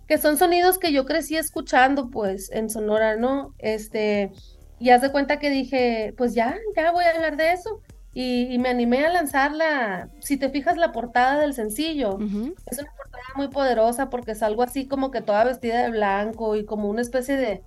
que 0.06 0.18
son 0.18 0.36
sonidos 0.36 0.78
que 0.78 0.92
yo 0.92 1.04
crecí 1.04 1.36
escuchando, 1.36 2.10
pues, 2.10 2.50
en 2.52 2.70
Sonora, 2.70 3.16
¿no? 3.16 3.54
Este, 3.58 4.32
y 4.78 4.90
haz 4.90 5.02
de 5.02 5.10
cuenta 5.10 5.38
que 5.38 5.50
dije, 5.50 6.14
pues 6.16 6.34
ya, 6.34 6.56
ya 6.76 6.92
voy 6.92 7.04
a 7.04 7.10
hablar 7.10 7.36
de 7.36 7.52
eso. 7.52 7.80
Y, 8.12 8.56
me 8.58 8.70
animé 8.70 9.04
a 9.04 9.12
lanzarla. 9.12 10.08
Si 10.20 10.38
te 10.38 10.48
fijas 10.48 10.78
la 10.78 10.90
portada 10.90 11.38
del 11.38 11.52
sencillo, 11.52 12.18
es 12.64 12.78
una 12.78 12.90
portada 12.96 13.24
muy 13.36 13.48
poderosa 13.48 14.08
porque 14.08 14.32
es 14.32 14.42
algo 14.42 14.62
así 14.62 14.88
como 14.88 15.10
que 15.10 15.20
toda 15.20 15.44
vestida 15.44 15.82
de 15.82 15.90
blanco 15.90 16.56
y 16.56 16.64
como 16.64 16.88
una 16.88 17.02
especie 17.02 17.36
de, 17.36 17.62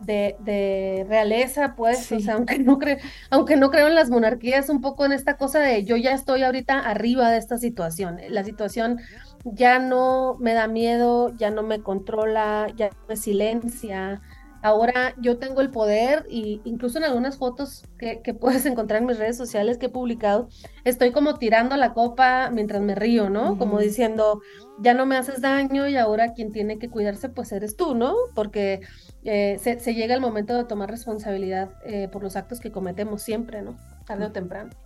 de, 0.00 1.04
realeza, 1.08 1.74
pues, 1.74 2.12
o 2.12 2.20
sea, 2.20 2.34
aunque 2.34 2.60
no, 2.60 2.78
creo, 2.78 2.98
aunque 3.30 3.56
no 3.56 3.70
creo 3.70 3.88
en 3.88 3.96
las 3.96 4.10
monarquías, 4.10 4.68
un 4.68 4.80
poco 4.80 5.04
en 5.04 5.12
esta 5.12 5.36
cosa 5.36 5.58
de 5.58 5.84
yo 5.84 5.96
ya 5.96 6.12
estoy 6.12 6.44
ahorita 6.44 6.78
arriba 6.78 7.30
de 7.30 7.38
esta 7.38 7.58
situación. 7.58 8.20
La 8.28 8.44
situación 8.44 9.00
ya 9.44 9.78
no 9.78 10.36
me 10.38 10.54
da 10.54 10.68
miedo, 10.68 11.34
ya 11.36 11.50
no 11.50 11.62
me 11.62 11.82
controla, 11.82 12.66
ya 12.76 12.90
me 13.08 13.16
silencia. 13.16 14.20
Ahora 14.60 15.14
yo 15.20 15.38
tengo 15.38 15.60
el 15.60 15.70
poder 15.70 16.26
y 16.28 16.60
incluso 16.64 16.98
en 16.98 17.04
algunas 17.04 17.38
fotos 17.38 17.84
que, 17.96 18.34
puedes 18.34 18.66
encontrar 18.66 19.00
en 19.00 19.06
mis 19.06 19.18
redes 19.18 19.36
sociales 19.36 19.78
que 19.78 19.86
he 19.86 19.90
publicado, 19.90 20.48
estoy 20.84 21.12
como 21.12 21.38
tirando 21.38 21.76
la 21.76 21.94
copa 21.94 22.50
mientras 22.50 22.82
me 22.82 22.96
río, 22.96 23.30
¿no? 23.30 23.56
Como 23.56 23.78
diciendo, 23.78 24.40
ya 24.80 24.94
no 24.94 25.06
me 25.06 25.16
haces 25.16 25.40
daño 25.40 25.86
y 25.86 25.96
ahora 25.96 26.32
quien 26.32 26.50
tiene 26.50 26.78
que 26.78 26.90
cuidarse 26.90 27.28
pues 27.28 27.52
eres 27.52 27.76
tú, 27.76 27.94
¿no? 27.94 28.14
Porque 28.34 28.80
eh, 29.22 29.58
se, 29.60 29.94
llega 29.94 30.14
el 30.14 30.20
momento 30.20 30.56
de 30.56 30.64
tomar 30.64 30.90
responsabilidad 30.90 31.70
eh, 31.84 32.08
por 32.10 32.24
los 32.24 32.34
actos 32.34 32.58
que 32.58 32.72
cometemos 32.72 33.22
siempre, 33.22 33.62
¿no? 33.62 33.76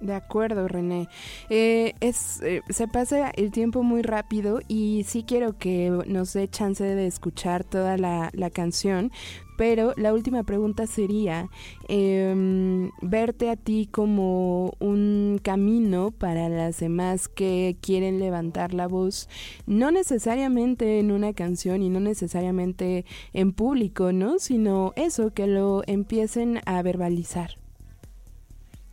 De 0.00 0.14
acuerdo, 0.14 0.66
René. 0.66 1.08
Eh, 1.48 1.94
es, 2.00 2.42
eh, 2.42 2.62
se 2.68 2.88
pasa 2.88 3.30
el 3.30 3.52
tiempo 3.52 3.82
muy 3.82 4.02
rápido 4.02 4.61
y 4.66 5.04
sí 5.06 5.24
quiero 5.26 5.56
que 5.58 5.90
nos 6.06 6.32
dé 6.32 6.48
chance 6.48 6.82
de 6.82 7.06
escuchar 7.06 7.64
toda 7.64 7.96
la, 7.96 8.30
canción, 8.52 9.12
pero 9.56 9.94
la 9.96 10.12
última 10.12 10.42
pregunta 10.42 10.87
sería, 10.87 11.48
em, 11.88 12.90
verte 13.00 13.48
a 13.50 13.56
ti 13.56 13.88
como 13.90 14.74
un 14.80 15.40
camino 15.42 16.11
para 16.11 16.48
las 16.48 16.80
demás 16.80 17.28
que 17.28 17.76
quieren 17.80 18.18
levantar 18.18 18.74
la 18.74 18.88
voz, 18.88 19.28
no 19.66 19.90
necesariamente 19.90 20.98
en 20.98 21.12
una 21.12 21.32
canción 21.32 21.82
y 21.82 21.88
no 21.88 22.00
necesariamente 22.00 23.04
en 23.32 23.52
público, 23.52 24.12
¿no? 24.12 24.38
Sino 24.38 24.92
eso, 24.96 25.32
que 25.32 25.46
lo 25.46 25.82
empiecen 25.87 26.61
a 26.66 26.82
verbalizar. 26.82 27.62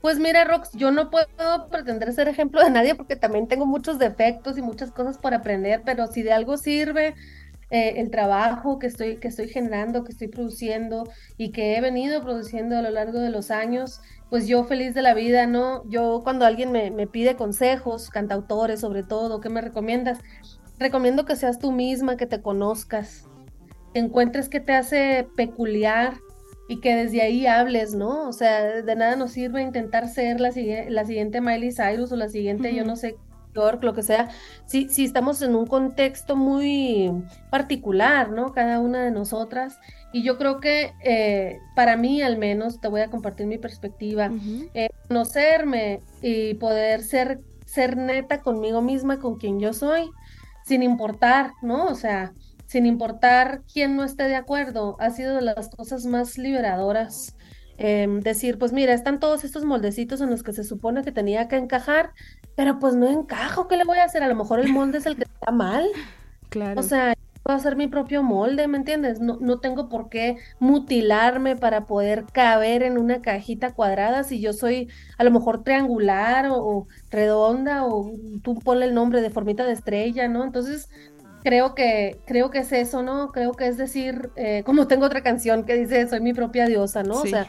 Pues 0.02 0.18
mira, 0.18 0.46
Rox, 0.46 0.72
yo 0.74 0.92
no 0.92 1.10
puedo 1.10 1.68
pretender 1.70 2.14
ser 2.14 2.30
ejemplo 2.30 2.64
de 2.64 2.70
nadie 2.70 2.96
porque 2.96 3.18
también 3.18 3.48
tengo 3.48 3.66
muchos 3.66 4.00
defectos 4.00 4.58
y 4.58 4.62
muchas 4.62 4.92
cosas 4.92 5.18
por 5.18 5.34
aprender, 5.34 5.82
pero 5.84 6.08
si 6.08 6.24
de 6.24 6.32
algo 6.32 6.56
sirve 6.56 7.16
eh, 7.70 7.96
el 7.98 8.10
trabajo 8.10 8.80
que 8.80 8.88
estoy, 8.88 9.18
que 9.18 9.28
estoy 9.28 9.50
generando, 9.50 10.06
que 10.06 10.14
estoy 10.14 10.30
produciendo 10.30 11.04
y 11.38 11.52
que 11.52 11.76
he 11.76 11.82
venido 11.82 12.22
produciendo 12.22 12.78
a 12.78 12.82
lo 12.82 12.92
largo 12.92 13.20
de 13.20 13.30
los 13.30 13.52
años, 13.52 14.00
pues 14.30 14.48
yo 14.48 14.64
feliz 14.64 14.94
de 14.94 15.02
la 15.02 15.14
vida, 15.14 15.48
¿no? 15.48 15.84
Yo 15.90 16.22
cuando 16.24 16.46
alguien 16.46 16.72
me, 16.72 16.92
me 16.92 17.06
pide 17.06 17.36
consejos, 17.36 18.10
cantautores 18.10 18.80
sobre 18.80 19.04
todo, 19.04 19.42
¿qué 19.42 19.50
me 19.50 19.60
recomiendas? 19.62 20.20
Recomiendo 20.80 21.26
que 21.26 21.36
seas 21.36 21.60
tú 21.60 21.74
misma, 21.74 22.16
que 22.16 22.26
te 22.26 22.42
conozcas, 22.42 23.28
encuentres 23.94 24.48
qué 24.48 24.62
te 24.62 24.74
hace 24.74 25.28
peculiar, 25.36 26.14
y 26.70 26.82
que 26.82 26.96
desde 26.96 27.24
ahí 27.24 27.48
hables, 27.48 27.96
¿no? 27.96 28.30
O 28.30 28.32
sea, 28.32 28.84
de 28.84 28.96
nada 28.96 29.16
nos 29.16 29.32
sirve 29.32 29.64
intentar 29.64 30.08
ser 30.08 30.40
la, 30.40 30.52
la 30.88 31.06
siguiente 31.06 31.42
Miley 31.42 31.72
Cyrus 31.74 32.12
o 32.12 32.16
la 32.16 32.30
siguiente, 32.30 32.76
yo 32.76 32.86
no 32.86 32.96
sé, 32.96 33.18
York, 33.56 33.84
lo 33.84 33.96
que 33.96 34.04
sea, 34.04 34.30
si, 34.68 34.88
si 34.88 35.04
estamos 35.04 35.42
en 35.42 35.56
un 35.56 35.66
contexto 35.66 36.36
muy 36.36 37.12
particular, 37.50 38.30
¿no? 38.30 38.54
Cada 38.54 38.80
una 38.80 39.04
de 39.04 39.10
nosotras. 39.10 39.80
Y 40.14 40.22
yo 40.22 40.38
creo 40.38 40.60
que 40.60 40.94
eh, 41.04 41.58
para 41.76 41.98
mí 41.98 42.22
al 42.22 42.38
menos, 42.38 42.80
te 42.80 42.88
voy 42.88 43.02
a 43.02 43.10
compartir 43.10 43.48
mi 43.48 43.58
perspectiva, 43.58 44.30
eh, 44.76 44.90
conocerme 45.08 46.02
y 46.22 46.54
poder 46.54 47.02
ser, 47.02 47.42
ser 47.66 47.98
neta 47.98 48.42
conmigo 48.42 48.84
misma, 48.84 49.18
con 49.18 49.38
quien 49.38 49.60
yo 49.60 49.74
soy, 49.74 50.12
sin 50.66 50.84
importar, 50.84 51.52
¿no? 51.64 51.86
O 51.86 51.96
sea, 51.96 52.34
sin 52.70 52.86
importar 52.86 53.64
quién 53.74 53.96
no 53.96 54.04
esté 54.04 54.26
de 54.26 54.36
acuerdo, 54.36 54.96
ha 55.00 55.10
sido 55.10 55.34
de 55.34 55.42
las 55.42 55.70
cosas 55.70 56.06
más 56.06 56.38
liberadoras. 56.38 57.36
Em, 57.80 58.20
decir, 58.20 58.60
pues 58.60 58.74
mira, 58.74 58.94
están 58.94 59.20
todos 59.20 59.44
estos 59.44 59.66
moldecitos 59.66 60.22
en 60.22 60.30
los 60.30 60.44
que 60.44 60.54
se 60.54 60.64
supone 60.64 61.02
que 61.02 61.12
tenía 61.12 61.48
que 61.48 61.56
encajar, 61.56 62.12
pero 62.56 62.78
pues 62.78 62.94
no 62.94 63.10
encajo, 63.10 63.68
¿qué 63.68 63.76
le 63.76 63.86
voy 63.86 63.98
a 63.98 64.04
hacer? 64.04 64.22
A 64.22 64.28
lo 64.28 64.36
mejor 64.36 64.60
el 64.60 64.72
molde 64.72 65.00
es 65.00 65.08
el 65.08 65.16
que 65.16 65.24
está 65.34 65.52
mal. 65.52 65.84
Claro. 66.50 66.80
O 66.80 66.84
sea, 66.84 67.16
puedo 67.42 67.58
hacer 67.58 67.76
mi 67.76 67.88
propio 67.88 68.22
molde, 68.22 68.68
¿me 68.68 68.78
entiendes? 68.78 69.20
No, 69.20 69.40
no 69.42 69.60
tengo 69.60 69.90
por 69.90 70.10
qué 70.10 70.38
mutilarme 70.60 71.56
para 71.56 71.88
poder 71.88 72.26
caber 72.32 72.84
en 72.84 73.00
una 73.00 73.24
cajita 73.24 73.74
cuadrada 73.74 74.24
si 74.24 74.40
yo 74.40 74.54
soy 74.54 74.90
a 75.18 75.24
lo 75.24 75.32
mejor 75.32 75.64
triangular 75.64 76.50
o, 76.52 76.88
redonda 77.10 77.88
o 77.88 78.12
tú 78.44 78.60
ponle 78.60 78.86
el 78.86 78.94
nombre 78.94 79.22
de 79.24 79.32
formita 79.32 79.66
de 79.66 79.72
estrella, 79.72 80.28
¿no? 80.28 80.44
Entonces, 80.44 80.90
creo 81.50 81.74
que, 81.74 82.20
creo 82.28 82.52
que 82.52 82.60
es 82.60 82.72
eso, 82.72 83.02
¿no? 83.02 83.32
Creo 83.32 83.54
que 83.54 83.68
es 83.68 83.76
decir, 83.76 84.30
eh, 84.36 84.62
como 84.68 84.86
tengo 84.86 85.08
otra 85.08 85.24
canción 85.24 85.64
que 85.66 85.74
dice, 85.74 86.08
soy 86.08 86.22
mi 86.22 86.32
propia 86.32 86.68
diosa, 86.68 87.02
¿no? 87.02 87.16
O 87.16 87.26
sea, 87.26 87.48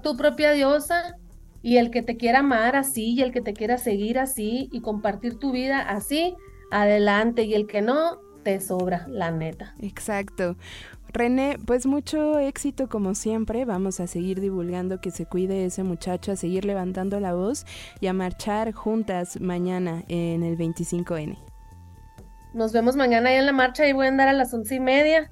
tu 0.00 0.16
propia 0.16 0.52
diosa 0.52 1.16
y 1.60 1.78
el 1.78 1.90
que 1.90 2.02
te 2.02 2.16
quiera 2.16 2.38
amar 2.38 2.76
así 2.76 3.14
y 3.14 3.22
el 3.22 3.32
que 3.32 3.40
te 3.40 3.52
quiera 3.52 3.78
seguir 3.78 4.20
así 4.20 4.68
y 4.70 4.80
compartir 4.80 5.40
tu 5.40 5.50
vida 5.50 5.80
así, 5.80 6.36
adelante. 6.70 7.42
Y 7.42 7.54
el 7.54 7.66
que 7.66 7.82
no, 7.82 8.20
te 8.44 8.60
sobra, 8.60 9.08
la 9.08 9.32
neta. 9.32 9.74
Exacto. 9.80 10.54
René, 11.12 11.58
pues 11.66 11.84
mucho 11.84 12.38
éxito 12.38 12.88
como 12.88 13.16
siempre. 13.16 13.64
Vamos 13.64 13.98
a 13.98 14.06
seguir 14.06 14.40
divulgando 14.40 15.00
que 15.00 15.10
se 15.10 15.26
cuide 15.26 15.64
ese 15.64 15.82
muchacho, 15.82 16.30
a 16.30 16.36
seguir 16.36 16.64
levantando 16.64 17.18
la 17.18 17.34
voz 17.34 17.66
y 17.98 18.06
a 18.06 18.12
marchar 18.12 18.70
juntas 18.70 19.40
mañana 19.40 20.04
en 20.06 20.44
el 20.44 20.56
25N. 20.56 21.51
Nos 22.54 22.72
vemos 22.72 22.96
mañana 22.96 23.30
ahí 23.30 23.36
en 23.36 23.46
la 23.46 23.52
marcha 23.52 23.86
y 23.86 23.92
voy 23.92 24.06
a 24.06 24.08
andar 24.08 24.28
a 24.28 24.32
las 24.32 24.52
once 24.52 24.74
y 24.74 24.80
media. 24.80 25.30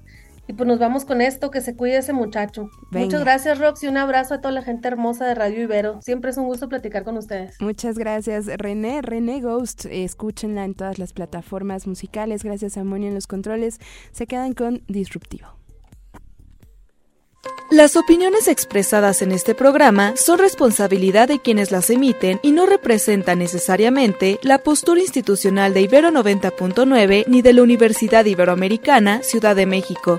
Y 0.51 0.53
pues 0.53 0.67
nos 0.67 0.81
vamos 0.81 1.05
con 1.05 1.21
esto, 1.21 1.53
que 1.53 1.61
se 1.61 1.77
cuide 1.77 1.99
ese 1.99 2.13
muchacho. 2.13 2.71
Muchas 2.91 3.21
gracias, 3.21 3.61
Rox, 3.61 3.85
y 3.85 3.87
un 3.87 3.97
abrazo 3.97 4.35
a 4.35 4.41
toda 4.41 4.51
la 4.51 4.63
gente 4.63 4.89
hermosa 4.89 5.25
de 5.27 5.37
Radio 5.37 5.63
Ibero. 5.63 6.03
Siempre 6.03 6.33
es 6.33 6.39
un 6.39 6.47
gusto 6.47 6.69
platicar 6.69 7.05
con 7.05 7.17
ustedes. 7.17 7.55
Muchas 7.61 7.97
gracias, 7.97 8.47
René. 8.47 9.01
René 9.01 9.41
Ghost, 9.43 9.85
escúchenla 9.85 10.65
en 10.65 10.75
todas 10.75 10.99
las 10.99 11.13
plataformas 11.13 11.87
musicales. 11.87 12.43
Gracias 12.43 12.77
a 12.77 12.83
Moni 12.83 13.07
en 13.07 13.15
los 13.15 13.29
controles. 13.29 13.79
Se 14.11 14.27
quedan 14.27 14.53
con 14.55 14.83
Disruptivo. 14.89 15.60
Las 17.71 17.95
opiniones 17.95 18.49
expresadas 18.49 19.23
en 19.23 19.31
este 19.31 19.55
programa 19.55 20.15
son 20.17 20.41
responsabilidad 20.41 21.29
de 21.29 21.39
quienes 21.39 21.71
las 21.71 21.89
emiten 21.89 22.41
y 22.43 22.51
no 22.51 22.67
representan 22.67 23.39
necesariamente 23.39 24.41
la 24.43 24.59
postura 24.59 25.01
institucional 25.01 25.73
de 25.73 25.83
Ibero 25.83 26.11
90.9 26.11 27.27
ni 27.29 27.43
de 27.43 27.53
la 27.53 27.63
Universidad 27.63 28.25
Iberoamericana, 28.25 29.23
Ciudad 29.23 29.55
de 29.55 29.67
México. 29.67 30.19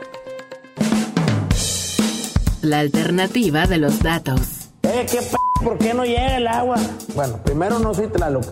La 2.62 2.80
alternativa 2.80 3.68
de 3.68 3.80
los 3.80 4.00
datos. 4.00 4.70
Eh, 4.84 5.06
¿qué 5.12 5.18
p 5.18 5.36
¿Por 5.62 5.78
qué 5.78 5.94
no 5.94 6.06
llega 6.06 6.38
el 6.38 6.48
agua? 6.48 6.78
Bueno, 7.16 7.38
primero 7.44 7.80
no 7.80 7.94
soy 7.94 8.08
Tlaloc. 8.08 8.46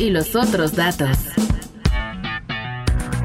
Y 0.00 0.10
los 0.10 0.34
otros 0.34 0.74
datos. 0.74 1.16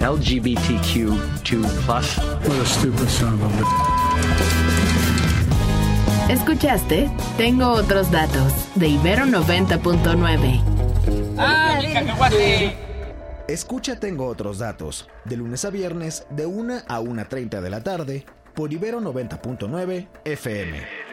LGBTQ2+. 0.00 1.88
What 1.88 2.60
a 2.60 2.66
stupid 2.66 3.08
son 3.08 3.34
of 3.34 3.42
a... 3.42 3.64
¿Escuchaste? 6.32 7.10
Tengo 7.36 7.68
otros 7.70 8.10
datos 8.10 8.52
de 8.74 8.88
Ibero 8.88 9.24
90.9. 9.24 10.62
¡Ah, 11.38 11.80
Escucha 13.48 13.98
Tengo 13.98 14.26
otros 14.26 14.58
datos, 14.58 15.08
de 15.24 15.38
lunes 15.38 15.64
a 15.64 15.70
viernes, 15.70 16.26
de 16.28 16.44
1 16.44 16.82
a 16.86 17.00
1.30 17.00 17.62
de 17.62 17.70
la 17.70 17.82
tarde, 17.82 18.26
por 18.54 18.70
Ibero 18.72 19.00
90.9 19.00 20.06
FM. 20.24 21.07